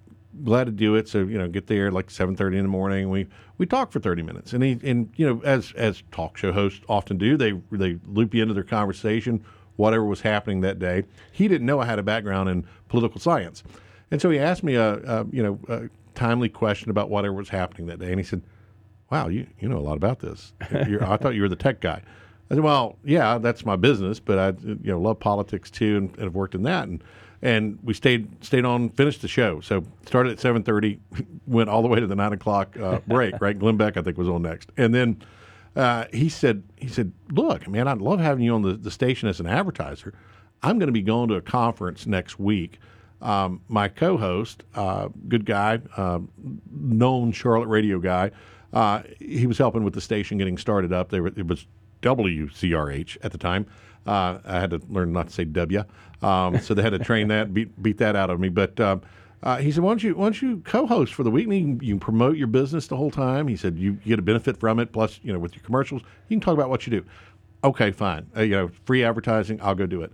[0.44, 1.08] Glad to do it.
[1.08, 3.10] So you know, get there like seven thirty in the morning.
[3.10, 3.26] We
[3.58, 6.80] we talk for thirty minutes, and he and you know, as as talk show hosts
[6.88, 9.44] often do, they they loop you into their conversation,
[9.76, 11.04] whatever was happening that day.
[11.32, 13.62] He didn't know I had a background in political science,
[14.10, 17.48] and so he asked me a, a you know a timely question about whatever was
[17.48, 18.42] happening that day, and he said,
[19.10, 20.52] "Wow, you you know a lot about this.
[20.88, 22.02] You're, I thought you were the tech guy."
[22.50, 26.10] I said, "Well, yeah, that's my business, but I you know love politics too, and,
[26.14, 27.02] and have worked in that." And
[27.42, 29.60] and we stayed stayed on, finished the show.
[29.60, 31.00] So started at seven thirty,
[31.46, 33.34] went all the way to the nine o'clock uh, break.
[33.40, 35.22] right, Glenn Beck I think was on next, and then
[35.76, 39.28] uh, he said he said, "Look, man, I'd love having you on the, the station
[39.28, 40.14] as an advertiser.
[40.62, 42.78] I'm going to be going to a conference next week."
[43.20, 46.18] Um, my co-host, uh, good guy, uh,
[46.72, 48.32] known Charlotte radio guy,
[48.72, 51.10] uh, he was helping with the station getting started up.
[51.10, 51.66] There, it was
[52.02, 53.66] WCRH at the time.
[54.06, 55.84] Uh, I had to learn not to say W,
[56.22, 58.48] um, so they had to train that, beat beat that out of me.
[58.48, 59.02] But um,
[59.42, 61.46] uh, he said, "Why don't you why don't you co-host for the week?
[61.46, 64.18] And you, can, you can promote your business the whole time." He said, "You get
[64.18, 64.92] a benefit from it.
[64.92, 67.04] Plus, you know, with your commercials, you can talk about what you do."
[67.64, 68.26] Okay, fine.
[68.36, 69.60] Uh, you know, free advertising.
[69.62, 70.12] I'll go do it.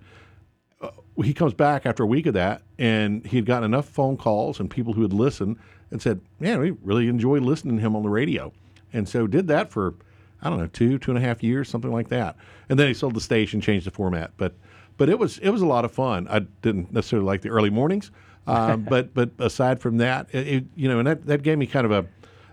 [0.81, 0.91] Uh,
[1.23, 4.61] he comes back after a week of that, and he had gotten enough phone calls
[4.61, 5.59] and people who had listened
[5.91, 8.53] and said, "Man, we really enjoy listening to him on the radio,"
[8.93, 9.95] and so did that for
[10.41, 12.37] I don't know, two, two and a half years, something like that.
[12.69, 14.31] And then he sold the station, changed the format.
[14.37, 14.55] But
[14.99, 16.27] but it was it was a lot of fun.
[16.29, 18.11] I didn't necessarily like the early mornings,
[18.47, 21.67] um, but but aside from that, it, it, you know, and that, that gave me
[21.67, 22.07] kind of a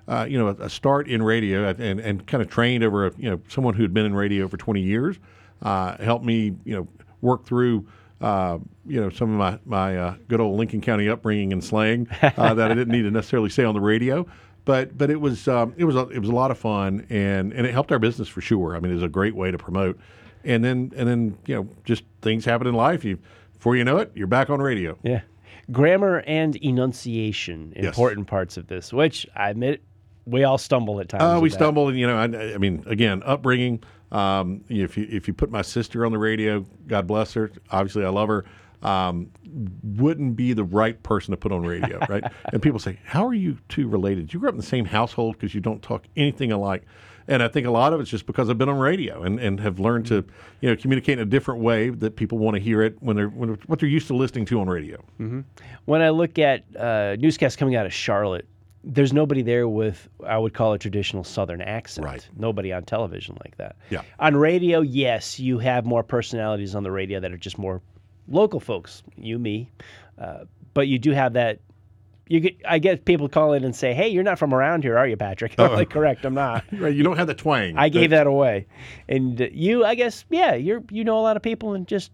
[0.08, 3.30] uh, you know a, start in radio and, and kind of trained over a, you
[3.30, 5.20] know someone who had been in radio for 20 years.
[5.62, 6.88] Uh, helped me you know
[7.22, 7.86] work through.
[8.22, 12.08] Uh, you know some of my my uh, good old Lincoln County upbringing and slang
[12.22, 14.26] uh, that I didn't need to necessarily say on the radio,
[14.64, 17.52] but but it was um, it was a, it was a lot of fun and
[17.52, 18.76] and it helped our business for sure.
[18.76, 20.00] I mean, it was a great way to promote.
[20.46, 23.04] And then and then you know just things happen in life.
[23.04, 23.20] You
[23.54, 24.98] before you know it, you're back on radio.
[25.04, 25.22] Yeah,
[25.72, 28.30] grammar and enunciation important yes.
[28.30, 29.84] parts of this, which I admit
[30.26, 31.24] we all stumble at times.
[31.24, 33.84] Uh, we stumble, and you know, I, I mean, again, upbringing.
[34.12, 37.52] Um, if you if you put my sister on the radio, God bless her.
[37.72, 38.46] Obviously, I love her
[38.86, 39.32] um,
[39.84, 42.24] wouldn't be the right person to put on radio, right?
[42.54, 44.34] and people say, "How are you two related?
[44.34, 46.84] You grew up in the same household because you don't talk anything alike."
[47.28, 49.60] And I think a lot of it's just because I've been on radio and, and
[49.60, 50.26] have learned to,
[50.62, 53.30] you know, communicate in a different way that people want to hear it when they're
[53.30, 54.98] when, what they're used to listening to on radio.
[55.20, 55.42] Mm-hmm.
[55.86, 58.48] When I look at uh, newscasts coming out of Charlotte,
[58.84, 62.06] there's nobody there with I would call a traditional Southern accent.
[62.06, 62.28] Right.
[62.38, 63.76] Nobody on television like that.
[63.90, 64.04] Yeah.
[64.20, 67.82] On radio, yes, you have more personalities on the radio that are just more
[68.28, 69.72] local folks, you, me,
[70.20, 71.60] uh, but you do have that.
[72.28, 74.98] You get, I get people call in and say, "Hey, you're not from around here,
[74.98, 77.78] are you, Patrick?" I'm like, "Correct, I'm not." right, you don't have the twang.
[77.78, 78.68] I gave that away,
[79.08, 82.12] and uh, you, I guess, yeah, you're you know a lot of people and just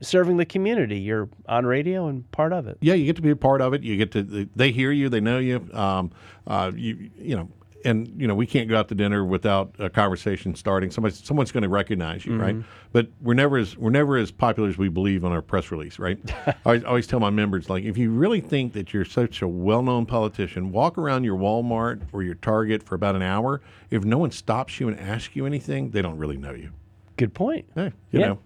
[0.00, 0.98] serving the community.
[0.98, 2.78] You're on radio and part of it.
[2.80, 3.82] Yeah, you get to be a part of it.
[3.82, 5.68] You get to they hear you, they know you.
[5.72, 6.10] Um,
[6.46, 7.48] uh, you you know,
[7.86, 10.90] and you know we can't go out to dinner without a conversation starting.
[10.90, 12.40] Somebody, someone's going to recognize you, mm-hmm.
[12.40, 12.56] right?
[12.92, 15.98] But we're never as we're never as popular as we believe on our press release,
[15.98, 16.18] right?
[16.46, 19.48] I always, always tell my members like, if you really think that you're such a
[19.48, 23.62] well-known politician, walk around your Walmart or your Target for about an hour.
[23.90, 26.72] If no one stops you and asks you anything, they don't really know you.
[27.16, 27.66] Good point.
[27.74, 28.26] Hey, you yeah.
[28.26, 28.38] know,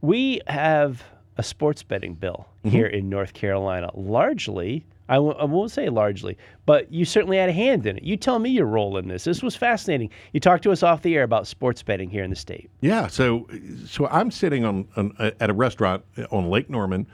[0.00, 1.02] we have
[1.38, 2.68] a sports betting bill mm-hmm.
[2.68, 7.48] here in North Carolina, largely I w- I won't say largely, but you certainly had
[7.48, 8.02] a hand in it.
[8.02, 9.24] You tell me your role in this.
[9.24, 10.10] This was fascinating.
[10.32, 12.70] You talked to us off the air about sports betting here in the state.
[12.80, 13.46] Yeah, so
[13.86, 17.06] so I'm sitting on, on at a restaurant uh, on Lake Norman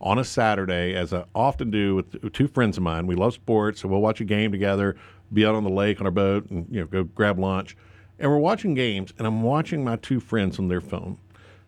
[0.00, 3.06] on a Saturday, as I often do with two friends of mine.
[3.06, 4.96] We love sports, so we'll watch a game together,
[5.32, 7.76] be out on the lake on our boat, and you know go grab lunch.
[8.18, 11.18] And we're watching games, and I'm watching my two friends on their phone,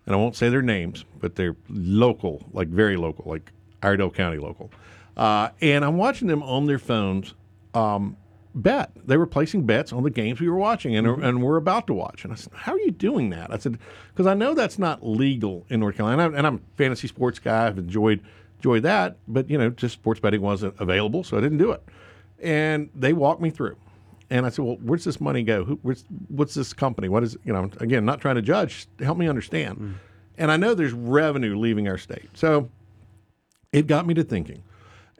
[0.06, 3.50] and I won't say their names, but they're local, like very local, like
[3.82, 4.70] Iredell County local
[5.16, 7.34] uh, and I'm watching them on their phones
[7.74, 8.16] um,
[8.54, 8.90] bet.
[9.06, 11.22] They were placing bets on the games we were watching and, mm-hmm.
[11.22, 12.24] and we're about to watch.
[12.24, 13.52] And I said, How are you doing that?
[13.52, 16.30] I said, Because I know that's not legal in North Carolina.
[16.36, 17.66] And I'm a fantasy sports guy.
[17.66, 18.20] I've enjoyed,
[18.58, 19.16] enjoyed that.
[19.28, 21.82] But, you know, just sports betting wasn't available, so I didn't do it.
[22.40, 23.76] And they walked me through.
[24.30, 25.64] And I said, Well, where's this money go?
[25.64, 25.78] Who,
[26.28, 27.08] what's this company?
[27.08, 29.78] What is, you know, again, not trying to judge, help me understand.
[29.78, 29.94] Mm.
[30.38, 32.30] And I know there's revenue leaving our state.
[32.34, 32.70] So
[33.72, 34.62] it got me to thinking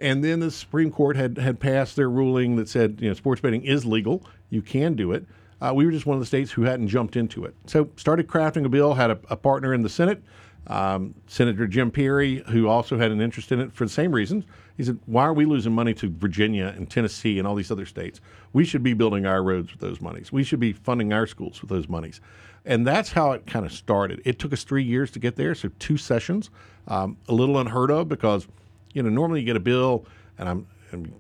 [0.03, 3.41] and then the Supreme Court had, had passed their ruling that said, you know, sports
[3.41, 4.27] betting is legal.
[4.51, 5.25] You can do it.
[5.61, 7.55] Uh, we were just one of the states who hadn't jumped into it.
[7.67, 10.21] So started crafting a bill, had a, a partner in the Senate,
[10.67, 14.45] um, Senator Jim Perry, who also had an interest in it for the same reasons.
[14.77, 17.87] He said, why are we losing money to Virginia and Tennessee and all these other
[17.87, 18.21] states?
[18.53, 20.33] We should be building our roads with those monies.
[20.33, 22.21] We should be funding our schools with those monies.
[22.65, 24.21] And that's how it kind of started.
[24.25, 26.51] It took us three years to get there, so two sessions,
[26.89, 28.49] um, a little unheard of because–
[28.93, 30.07] you know, normally you get a bill
[30.39, 30.67] and I'm,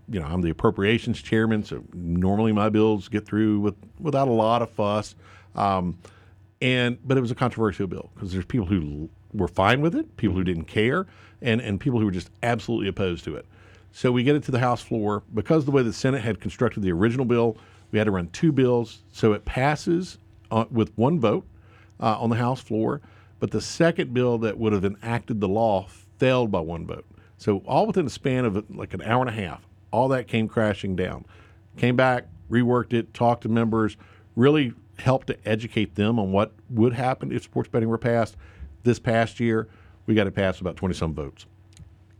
[0.08, 4.32] you know, I'm the appropriations chairman, so normally my bills get through with without a
[4.32, 5.14] lot of fuss.
[5.54, 5.98] Um,
[6.60, 10.16] and but it was a controversial bill because there's people who were fine with it,
[10.16, 11.06] people who didn't care,
[11.40, 13.46] and and people who were just absolutely opposed to it.
[13.92, 16.82] So we get it to the House floor because the way the Senate had constructed
[16.82, 17.56] the original bill,
[17.90, 20.18] we had to run two bills, so it passes
[20.50, 21.46] uh, with one vote
[22.00, 23.00] uh, on the House floor.
[23.38, 25.86] But the second bill that would have enacted the law
[26.18, 27.04] failed by one vote.
[27.42, 30.46] So all within the span of like an hour and a half, all that came
[30.46, 31.24] crashing down.
[31.76, 33.96] Came back, reworked it, talked to members,
[34.36, 38.36] really helped to educate them on what would happen if sports betting were passed.
[38.84, 39.68] This past year,
[40.06, 41.46] we got it passed about 20 some votes.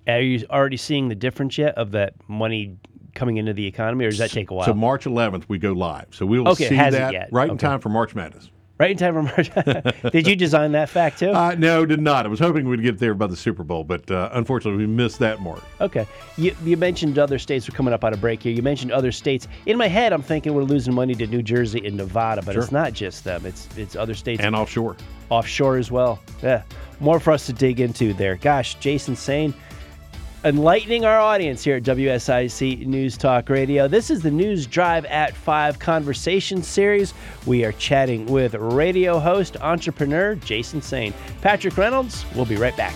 [0.08, 2.76] Are you already seeing the difference yet of that money
[3.14, 4.66] coming into the economy, or does that take a while?
[4.66, 6.06] So March 11th, we go live.
[6.10, 7.28] So we will Okay, see that yet.
[7.30, 8.50] right in time for March Madness.
[8.82, 9.92] Right in time for March.
[10.12, 11.30] Did you design that fact too?
[11.30, 12.26] Uh, no, did not.
[12.26, 15.20] I was hoping we'd get there by the Super Bowl, but uh, unfortunately, we missed
[15.20, 15.62] that mark.
[15.80, 16.04] Okay.
[16.36, 18.52] You, you mentioned other states were coming up on a break here.
[18.52, 19.46] You mentioned other states.
[19.66, 22.72] In my head, I'm thinking we're losing money to New Jersey and Nevada, but it's
[22.72, 23.46] not just them.
[23.46, 24.96] It's it's other states And offshore.
[25.30, 26.18] offshore as well.
[26.42, 26.64] Yeah.
[26.98, 28.34] More for us to dig into there.
[28.34, 29.54] Gosh, Jason Saine,
[30.44, 33.86] enlightening our audience here at WSIC News Talk Radio.
[33.86, 37.14] This is the News Drive at 5 conversation series.
[37.46, 41.12] We are chatting with radio host, entrepreneur Jason Saine.
[41.42, 42.92] Patrick Reynolds, we'll be right back.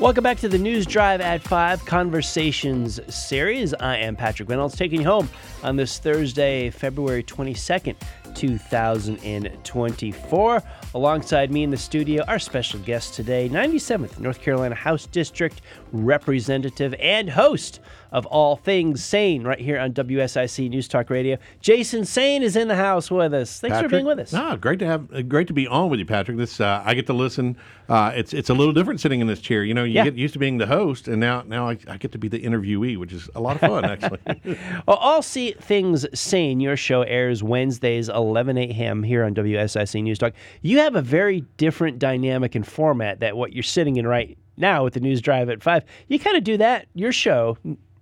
[0.00, 3.74] Welcome back to the News Drive at 5 Conversations series.
[3.74, 5.28] I am Patrick Reynolds taking you home
[5.62, 7.96] on this Thursday, February 22nd,
[8.34, 10.62] 2024.
[10.94, 15.60] Alongside me in the studio, our special guest today, 97th North Carolina House District
[15.92, 17.80] Representative and host
[18.12, 21.36] of All Things Sane right here on WSIC News Talk Radio.
[21.60, 23.60] Jason Saine is in the house with us.
[23.60, 24.32] Thanks for being with us.
[24.32, 26.36] No, great to have, uh, great to be on with you, Patrick.
[26.38, 27.56] This uh, I get to listen.
[27.88, 29.64] Uh, it's it's a little different sitting in this chair.
[29.64, 30.04] You know, you Yeah.
[30.04, 32.38] get used to being the host, and now now I, I get to be the
[32.40, 34.18] interviewee, which is a lot of fun actually.
[34.86, 39.02] Well, All See Things Sane, your show airs Wednesdays, 11 a.m.
[39.02, 40.32] here on WSIC News Talk.
[40.62, 44.84] You have a very different dynamic and format that what you're sitting in right now
[44.84, 45.82] with the News Drive at 5.
[46.08, 47.56] You kind of do that, your show,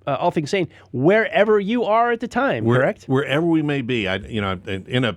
[0.07, 3.05] uh, All Things Sane, wherever you are at the time, Where- correct?
[3.05, 5.17] Wherever we may be, I you know in a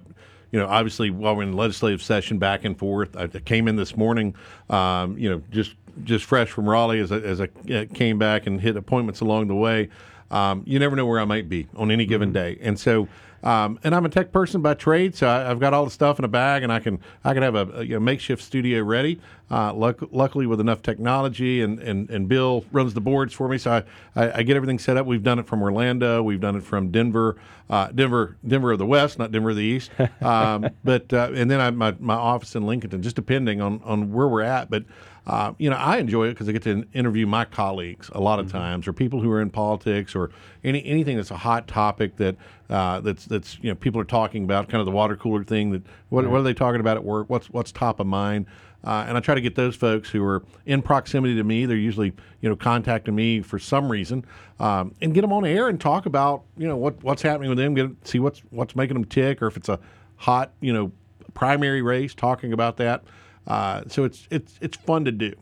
[0.52, 3.95] you know obviously while we're in legislative session back and forth, I came in this
[3.95, 4.36] morning,
[4.69, 8.47] um, you know just just fresh from Raleigh as I, as I uh, came back
[8.47, 9.89] and hit appointments along the way.
[10.32, 13.08] Um, you never know where I might be on any given day, and so.
[13.43, 16.19] Um, and I'm a tech person by trade, so I, I've got all the stuff
[16.19, 18.82] in a bag, and I can I can have a, a you know, makeshift studio
[18.84, 19.19] ready.
[19.52, 23.58] Uh, luck, luckily, with enough technology, and, and, and Bill runs the boards for me,
[23.58, 23.84] so I,
[24.15, 25.08] I, I get everything set up.
[25.08, 27.38] We've done it from Orlando, we've done it from Denver,
[27.69, 29.91] uh, Denver, Denver of the West, not Denver of the East.
[30.21, 34.12] Um, but uh, and then I my my office in Lincoln, just depending on on
[34.12, 34.84] where we're at, but.
[35.30, 38.39] Uh, you know, I enjoy it because I get to interview my colleagues a lot
[38.39, 40.32] of times, or people who are in politics, or
[40.63, 42.36] any anything that's a hot topic that
[42.72, 45.70] uh, that's that's you know people are talking about, kind of the water cooler thing.
[45.70, 47.30] That what, what are they talking about at work?
[47.30, 48.48] What's what's top of mind?
[48.84, 51.68] Uh, and I try to get those folks who are in proximity to me.
[51.68, 52.12] They're usually
[52.42, 54.26] you know contacting me for some reason,
[54.60, 57.60] um, and get them on air and talk about you know what what's happening with
[57.60, 57.76] them.
[57.76, 59.80] Get see what's what's making them tick, or if it's a
[60.15, 60.92] hot you know
[61.36, 63.04] primary race, talking about that.
[63.50, 65.34] Uh, so it's it's it's fun to do.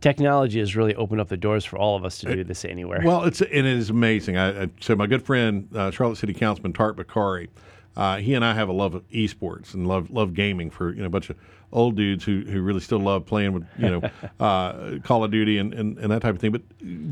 [0.00, 3.00] Technology has really opened up the doors for all of us to do this anywhere.
[3.04, 4.36] Well, it's and it is amazing.
[4.36, 7.48] I, I, so my good friend uh, Charlotte City Councilman Tariq Bokhari,
[7.96, 11.00] uh, he and I have a love of esports and love love gaming for you
[11.00, 11.36] know a bunch of
[11.72, 14.10] old dudes who, who really still love playing with you know
[14.44, 16.52] uh, Call of Duty and, and, and that type of thing.
[16.52, 16.62] But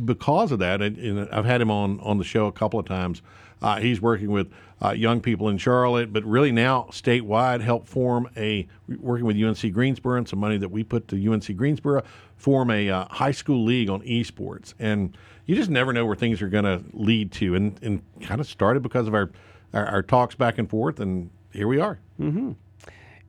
[0.06, 2.86] because of that, and, and I've had him on on the show a couple of
[2.86, 3.22] times.
[3.64, 8.28] Uh, he's working with uh, young people in Charlotte, but really now statewide, help form
[8.36, 12.02] a working with UNC Greensboro and some money that we put to UNC Greensboro,
[12.36, 14.74] form a uh, high school league on esports.
[14.78, 18.38] And you just never know where things are going to lead to, and and kind
[18.38, 19.30] of started because of our,
[19.72, 21.98] our our talks back and forth, and here we are.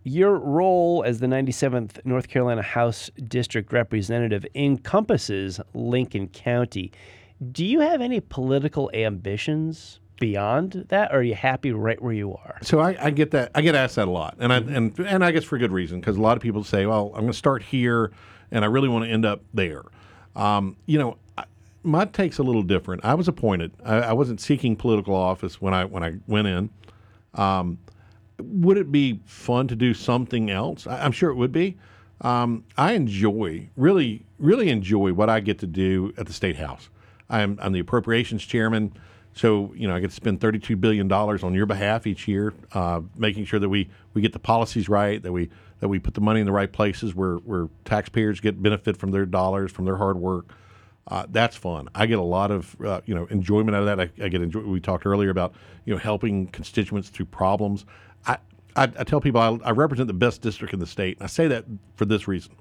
[0.04, 6.92] Your role as the 97th North Carolina House District Representative encompasses Lincoln County.
[7.54, 12.34] Do you have any political ambitions beyond that, or are you happy right where you
[12.34, 12.58] are?
[12.62, 13.52] So I, I get that.
[13.56, 16.00] I get asked that a lot, and I and and I guess for good reason
[16.00, 18.12] because a lot of people say, "Well, I'm going to start here,
[18.52, 19.84] and I really want to end up there."
[20.36, 21.46] Um, you know, I,
[21.84, 23.06] my take's a little different.
[23.06, 23.72] I was appointed.
[23.84, 26.70] I, I wasn't seeking political office when I when I went in.
[27.34, 27.80] Um,
[28.40, 30.88] would it be fun to do something else?
[30.88, 31.78] I, I'm sure it would be.
[32.22, 36.90] Um, I enjoy really really enjoy what I get to do at the state house.
[37.30, 38.94] I'm I'm the appropriations chairman.
[39.36, 42.54] So you know, I get to spend thirty-two billion dollars on your behalf each year,
[42.74, 46.00] uh, making sure that we, we get the policies right, that we that that we
[46.00, 49.72] put the money in the right places where, where taxpayers get benefit from their dollars,
[49.72, 50.52] from their hard work.
[51.08, 51.88] Uh, that's fun.
[51.94, 54.00] I get a lot of uh, you know enjoyment out of that.
[54.00, 54.62] I, I get enjoy.
[54.62, 55.54] We talked earlier about
[55.86, 57.86] you know helping constituents through problems.
[58.26, 58.38] I
[58.76, 61.18] I, I tell people I, I represent the best district in the state.
[61.22, 61.66] I say that
[61.96, 62.56] for this reason.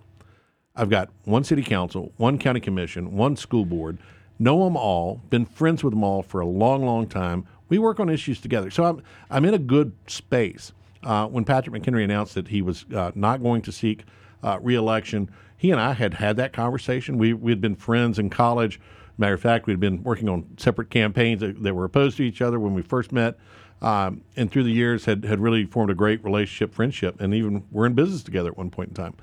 [0.77, 3.99] I've got one city council, one county commission, one school board.
[4.39, 5.21] Know them all.
[5.31, 7.47] Been friends with them all for a long, long time.
[7.69, 8.71] We work on issues together.
[8.71, 10.73] So I'm I'm in a good space.
[11.03, 14.05] Uh, when Patrick McHenry announced that he was uh, not going to seek
[14.43, 17.19] uh, reelection, he and I had had that conversation.
[17.19, 18.81] We we had been friends in college.
[19.17, 22.25] Matter of fact, we had been working on separate campaigns that, that were opposed to
[22.25, 23.39] each other when we first met.
[23.81, 27.65] Um, and through the years had, had really formed a great relationship, friendship, and even
[27.71, 29.15] we're in business together at one point in time.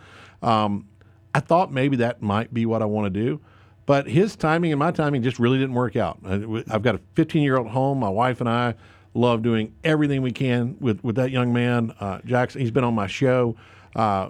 [0.41, 0.87] Um,
[1.33, 3.41] I thought maybe that might be what I want to do,
[3.85, 6.19] but his timing and my timing just really didn't work out.
[6.25, 7.99] I've got a 15 year old home.
[7.99, 8.75] My wife and I
[9.13, 11.93] love doing everything we can with, with that young man.
[11.99, 13.55] Uh, Jackson, he's been on my show.
[13.95, 14.29] Uh,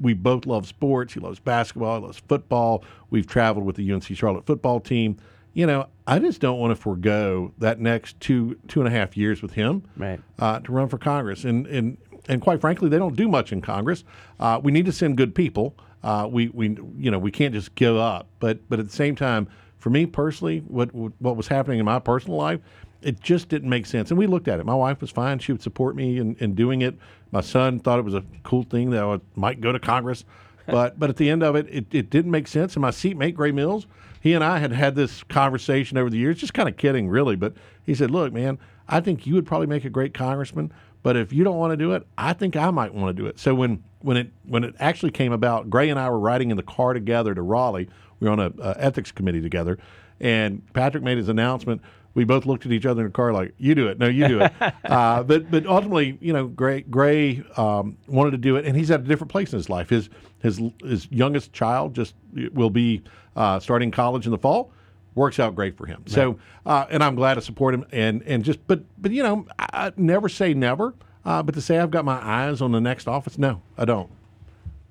[0.00, 1.14] we both love sports.
[1.14, 2.00] He loves basketball.
[2.00, 2.84] He loves football.
[3.10, 5.16] We've traveled with the UNC Charlotte football team.
[5.54, 9.16] You know, I just don't want to forego that next two two and a half
[9.16, 10.20] years with him right.
[10.38, 11.44] uh, to run for Congress.
[11.44, 11.96] And and
[12.28, 14.04] and quite frankly, they don't do much in Congress.
[14.38, 15.74] Uh, we need to send good people.
[16.02, 18.28] Uh, we we you know we can't just give up.
[18.40, 21.98] But but at the same time, for me personally, what what was happening in my
[21.98, 22.60] personal life,
[23.02, 24.10] it just didn't make sense.
[24.10, 24.66] And we looked at it.
[24.66, 26.96] My wife was fine; she would support me in, in doing it.
[27.30, 30.24] My son thought it was a cool thing that I would, might go to Congress.
[30.70, 32.74] But but at the end of it, it, it didn't make sense.
[32.74, 33.86] And my seatmate Grey Mills,
[34.20, 37.36] he and I had had this conversation over the years, just kind of kidding, really.
[37.36, 40.70] But he said, "Look, man, I think you would probably make a great congressman."
[41.02, 43.28] But if you don't want to do it, I think I might want to do
[43.28, 43.38] it.
[43.38, 46.56] So when when it when it actually came about, Grey and I were riding in
[46.56, 47.88] the car together to Raleigh.
[48.20, 49.78] We were on a, a ethics committee together,
[50.20, 51.82] and Patrick made his announcement.
[52.14, 54.26] We both looked at each other in the car like, "You do it, no, you
[54.26, 54.52] do it."
[54.84, 58.90] uh, but but ultimately, you know, Grey Grey um, wanted to do it, and he's
[58.90, 59.88] at a different place in his life.
[59.88, 60.08] His
[60.40, 62.14] his his youngest child just
[62.52, 63.02] will be
[63.36, 64.72] uh, starting college in the fall
[65.18, 66.00] works out great for him.
[66.00, 66.10] Right.
[66.10, 67.84] So, uh, and I'm glad to support him.
[67.92, 70.94] And and just, but but you know, I, I never say never.
[71.24, 74.10] Uh, but to say I've got my eyes on the next office, no, I don't.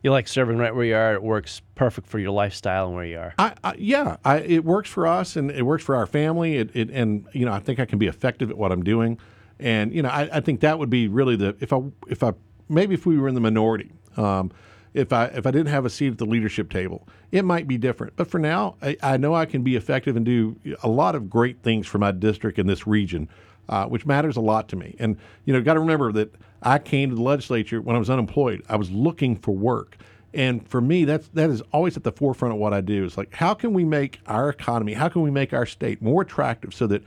[0.03, 1.13] You like serving right where you are.
[1.15, 3.33] It works perfect for your lifestyle and where you are.
[3.39, 6.57] I, I yeah, I, it works for us and it works for our family.
[6.57, 9.17] It, it, and you know, I think I can be effective at what I'm doing.
[9.59, 12.33] And you know, I, I think that would be really the if I if I
[12.69, 13.91] maybe if we were in the minority.
[14.15, 14.51] Um,
[14.97, 17.77] if I if I didn't have a seat at the leadership table, it might be
[17.77, 18.15] different.
[18.15, 21.29] But for now, I, I know I can be effective and do a lot of
[21.29, 23.29] great things for my district and this region,
[23.69, 24.95] uh, which matters a lot to me.
[24.99, 26.33] And you know, got to remember that
[26.63, 28.63] I came to the legislature when I was unemployed.
[28.67, 29.97] I was looking for work.
[30.33, 33.05] And for me, that's that is always at the forefront of what I do.
[33.05, 36.23] It's like, how can we make our economy, how can we make our state more
[36.23, 37.03] attractive so that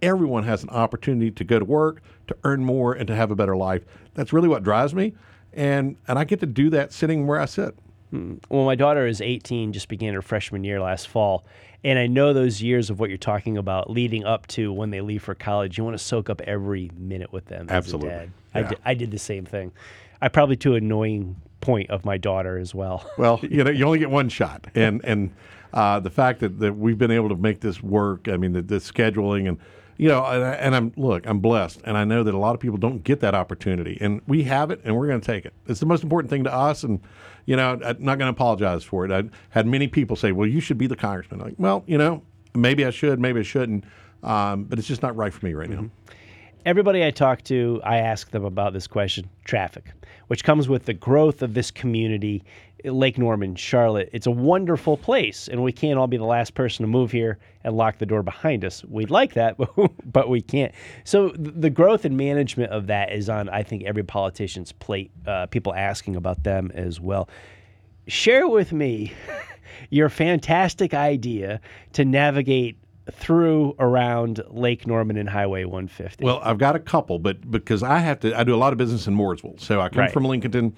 [0.00, 3.36] everyone has an opportunity to go to work, to earn more, and to have a
[3.36, 3.84] better life?
[4.14, 5.14] That's really what drives me
[5.56, 7.74] and and I get to do that sitting where I sit.
[8.10, 8.34] Hmm.
[8.48, 11.44] Well, my daughter is 18, just began her freshman year last fall,
[11.82, 15.00] and I know those years of what you're talking about, leading up to when they
[15.00, 15.78] leave for college.
[15.78, 17.66] You want to soak up every minute with them.
[17.70, 18.26] Absolutely, yeah.
[18.54, 19.72] I, did, I did the same thing.
[20.20, 23.10] I probably to annoying point of my daughter as well.
[23.18, 25.34] well, you know, you only get one shot, and and
[25.72, 28.28] uh, the fact that, that we've been able to make this work.
[28.28, 29.58] I mean, the, the scheduling and
[29.96, 32.60] you know, and, and, I'm look, I'm blessed, and I know that a lot of
[32.60, 35.52] people don't get that opportunity, and we have it, and we're going to take it.
[35.66, 37.00] It's the most important thing to us, and
[37.46, 39.12] you know, I'm not going to apologize for it.
[39.12, 41.98] I had many people say, "Well, you should be the congressman." I'm like, well, you
[41.98, 42.22] know,
[42.54, 43.84] maybe I should, maybe I shouldn't,
[44.22, 45.84] um, but it's just not right for me right mm-hmm.
[45.84, 45.90] now.
[46.66, 49.92] Everybody I talk to, I ask them about this question: traffic,
[50.26, 52.42] which comes with the growth of this community
[52.84, 54.10] Lake Norman, Charlotte.
[54.12, 57.38] It's a wonderful place, and we can't all be the last person to move here
[57.62, 58.84] and lock the door behind us.
[58.84, 59.56] We'd like that,
[60.12, 60.72] but we can't.
[61.04, 65.10] So the growth and management of that is on, I think, every politician's plate.
[65.26, 67.28] Uh, people asking about them as well.
[68.06, 69.12] Share with me
[69.90, 71.60] your fantastic idea
[71.94, 72.76] to navigate
[73.12, 76.24] through around Lake Norman and Highway 150.
[76.24, 78.78] Well, I've got a couple, but because I have to, I do a lot of
[78.78, 80.12] business in Mooresville, so I come right.
[80.12, 80.72] from Lincolnton.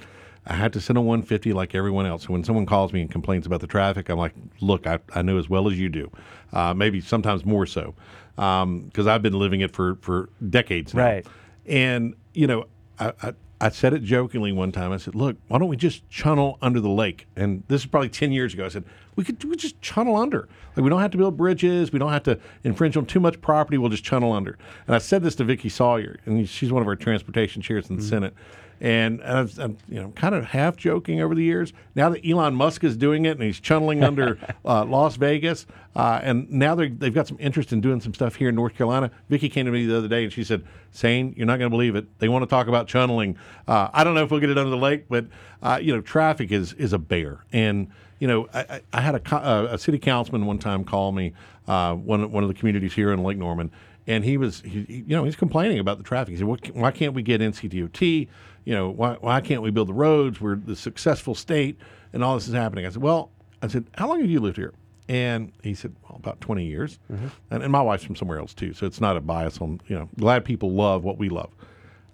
[0.46, 2.24] I had to sit on 150 like everyone else.
[2.24, 5.22] So when someone calls me and complains about the traffic, I'm like, look, I, I
[5.22, 6.10] know as well as you do,
[6.52, 7.94] uh, maybe sometimes more so,
[8.36, 11.02] because um, I've been living it for, for decades now.
[11.02, 11.26] Right.
[11.66, 12.66] And, you know,
[12.98, 14.92] I, I, I, said it jokingly one time.
[14.92, 17.26] I said, look, why don't we just channel under the lake?
[17.34, 18.64] And this is probably 10 years ago.
[18.64, 18.84] I said,
[19.16, 20.48] we could we just channel under.
[20.76, 21.90] Like, we don't have to build bridges.
[21.90, 23.78] We don't have to infringe on too much property.
[23.78, 24.56] We'll just channel under.
[24.86, 27.96] And I said this to Vickie Sawyer, and she's one of our transportation chairs in
[27.96, 28.10] the mm-hmm.
[28.10, 28.34] Senate.
[28.80, 31.72] And I've, I'm, you know, kind of half joking over the years.
[31.94, 36.20] Now that Elon Musk is doing it and he's tunneling under uh, Las Vegas, uh,
[36.22, 39.10] and now they've got some interest in doing some stuff here in North Carolina.
[39.30, 40.62] Vickie came to me the other day and she said,
[40.92, 42.18] "Saine, you're not going to believe it.
[42.18, 43.38] They want to talk about tunneling.
[43.66, 45.26] Uh, I don't know if we'll get it under the lake, but
[45.62, 47.44] uh, you know, traffic is is a bear.
[47.52, 51.32] And you know, I, I had a, uh, a, city councilman one time call me,
[51.68, 53.70] uh, one one of the communities here in Lake Norman,
[54.06, 56.32] and he was, he, you know, he's complaining about the traffic.
[56.32, 58.28] He said, "Why can't we get NCDOT?
[58.64, 60.40] You know, why why can't we build the roads?
[60.40, 61.78] We're the successful state,
[62.12, 63.30] and all this is happening." I said, "Well."
[63.62, 64.74] I said, "How long have you lived here?"
[65.08, 66.98] And he said, well, about 20 years.
[67.10, 67.28] Mm-hmm.
[67.50, 68.72] And, and, my wife's from somewhere else too.
[68.72, 71.50] So it's not a bias on, you know, glad people love what we love.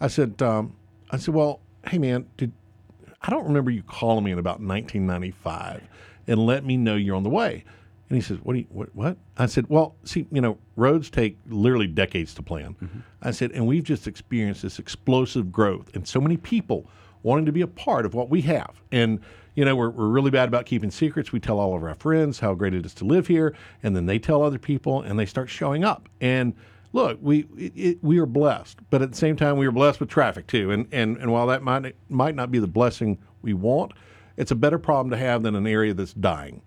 [0.00, 0.76] I said, um,
[1.10, 2.52] I said, well, hey man, did,
[3.22, 5.82] I don't remember you calling me in about 1995
[6.26, 7.64] and let me know you're on the way.
[8.12, 9.16] And he says, what do you, what, what?
[9.38, 12.74] I said, well, see, you know, roads take literally decades to plan.
[12.74, 12.98] Mm-hmm.
[13.22, 16.90] I said, and we've just experienced this explosive growth and so many people
[17.22, 18.82] wanting to be a part of what we have.
[18.92, 19.18] And,
[19.54, 21.32] you know, we're, we're really bad about keeping secrets.
[21.32, 24.04] We tell all of our friends how great it is to live here, and then
[24.04, 26.10] they tell other people, and they start showing up.
[26.20, 26.52] And
[26.92, 30.00] look, we it, it, we are blessed, but at the same time, we are blessed
[30.00, 30.70] with traffic too.
[30.70, 33.92] And and and while that might might not be the blessing we want,
[34.36, 36.60] it's a better problem to have than an area that's dying.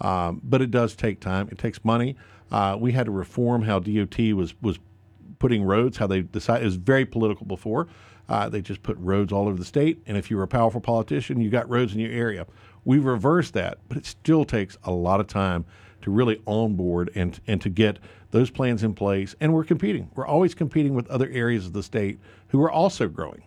[0.00, 1.48] Um, but it does take time.
[1.50, 2.16] It takes money.
[2.50, 4.78] Uh, we had to reform how DOT was was
[5.38, 5.96] putting roads.
[5.96, 7.88] How they decided it was very political before.
[8.28, 10.80] Uh, they just put roads all over the state, and if you were a powerful
[10.80, 12.46] politician, you got roads in your area.
[12.84, 15.64] We've reversed that, but it still takes a lot of time
[16.02, 17.98] to really onboard and and to get
[18.30, 19.34] those plans in place.
[19.40, 20.10] And we're competing.
[20.14, 23.42] We're always competing with other areas of the state who are also growing.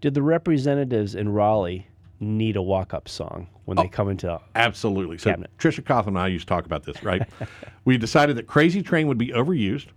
[0.00, 1.86] Did the representatives in Raleigh
[2.20, 5.18] need a walk-up song when they oh, come into absolutely?
[5.18, 5.50] So cabinet.
[5.58, 7.22] Tricia Cotham and I used to talk about this, right?
[7.84, 9.88] we decided that "Crazy Train" would be overused,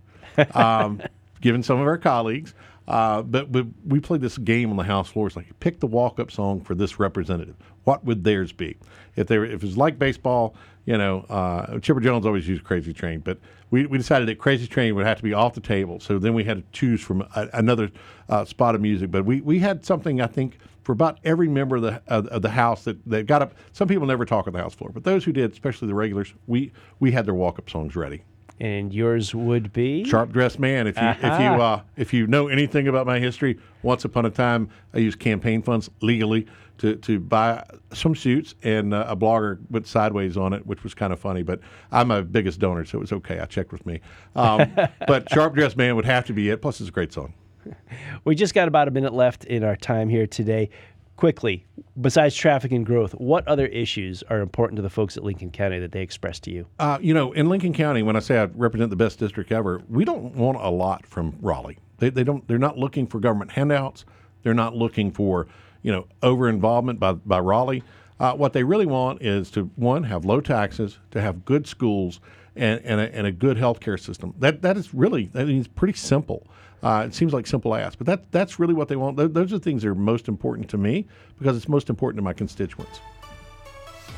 [0.54, 1.00] um,
[1.40, 2.54] given some of our colleagues.
[2.88, 5.26] Uh, but, but we played this game on the House floor.
[5.26, 7.54] It's like pick the walk up song for this representative.
[7.84, 8.78] What would theirs be?
[9.14, 10.54] If they were, if it was like baseball,
[10.86, 13.38] you know, uh, Chipper Jones always used Crazy Train, but
[13.70, 16.00] we, we decided that Crazy Train would have to be off the table.
[16.00, 17.90] So then we had to choose from a, another
[18.30, 19.10] uh, spot of music.
[19.10, 20.58] But we, we had something I think
[20.88, 23.52] for about every member of the of, of, the House that, that got up.
[23.72, 26.32] Some people never talk on the House floor, but those who did, especially the regulars,
[26.46, 28.24] we we had their walk up songs ready.
[28.58, 30.86] And yours would be Sharp Dressed Man.
[30.86, 31.26] If you uh-huh.
[31.26, 34.98] if you uh, if you know anything about my history, once upon a time I
[35.00, 36.46] used campaign funds legally
[36.78, 40.94] to, to buy some suits, and uh, a blogger went sideways on it, which was
[40.94, 41.42] kind of funny.
[41.42, 41.60] But
[41.92, 43.40] I'm a biggest donor, so it was okay.
[43.40, 44.00] I checked with me.
[44.34, 44.72] Um,
[45.06, 46.62] but Sharp Dressed Man would have to be it.
[46.62, 47.34] Plus, it's a great song.
[48.24, 50.70] We just got about a minute left in our time here today
[51.18, 51.66] quickly,
[52.00, 55.78] besides traffic and growth, what other issues are important to the folks at Lincoln County
[55.80, 56.66] that they express to you?
[56.78, 59.82] Uh, you know, in Lincoln County, when I say I represent the best district ever,
[59.88, 61.78] we don't want a lot from Raleigh.
[61.98, 62.46] They, they don't.
[62.46, 64.04] They're not looking for government handouts.
[64.42, 65.48] They're not looking for
[65.82, 67.82] you know over involvement by by Raleigh.
[68.20, 72.20] Uh, what they really want is to one have low taxes, to have good schools,
[72.54, 74.34] and and a, and a good healthcare system.
[74.38, 76.46] That that is really that is pretty simple.
[76.82, 79.16] Uh, it seems like simple ask, but that that's really what they want.
[79.16, 81.06] Those are the things that are most important to me
[81.38, 83.00] because it's most important to my constituents.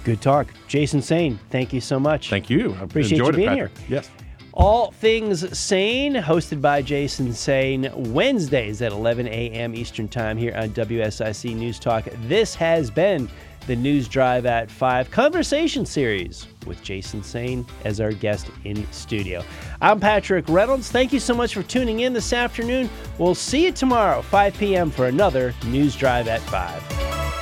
[0.04, 1.38] Good talk, Jason Saine.
[1.50, 2.30] Thank you so much.
[2.30, 2.74] Thank you.
[2.80, 3.70] I appreciate you being here.
[3.88, 4.10] Yes.
[4.52, 9.74] All Things Sane, hosted by Jason Saine, Wednesdays at 11 a.m.
[9.74, 12.06] Eastern Time here on WSIC News Talk.
[12.26, 13.30] This has been
[13.66, 19.44] the News Drive at 5 conversation series with Jason Saine as our guest in studio.
[19.80, 20.90] I'm Patrick Reynolds.
[20.90, 22.90] Thank you so much for tuning in this afternoon.
[23.18, 27.39] We'll see you tomorrow, 5 p.m., for another News Drive at 5.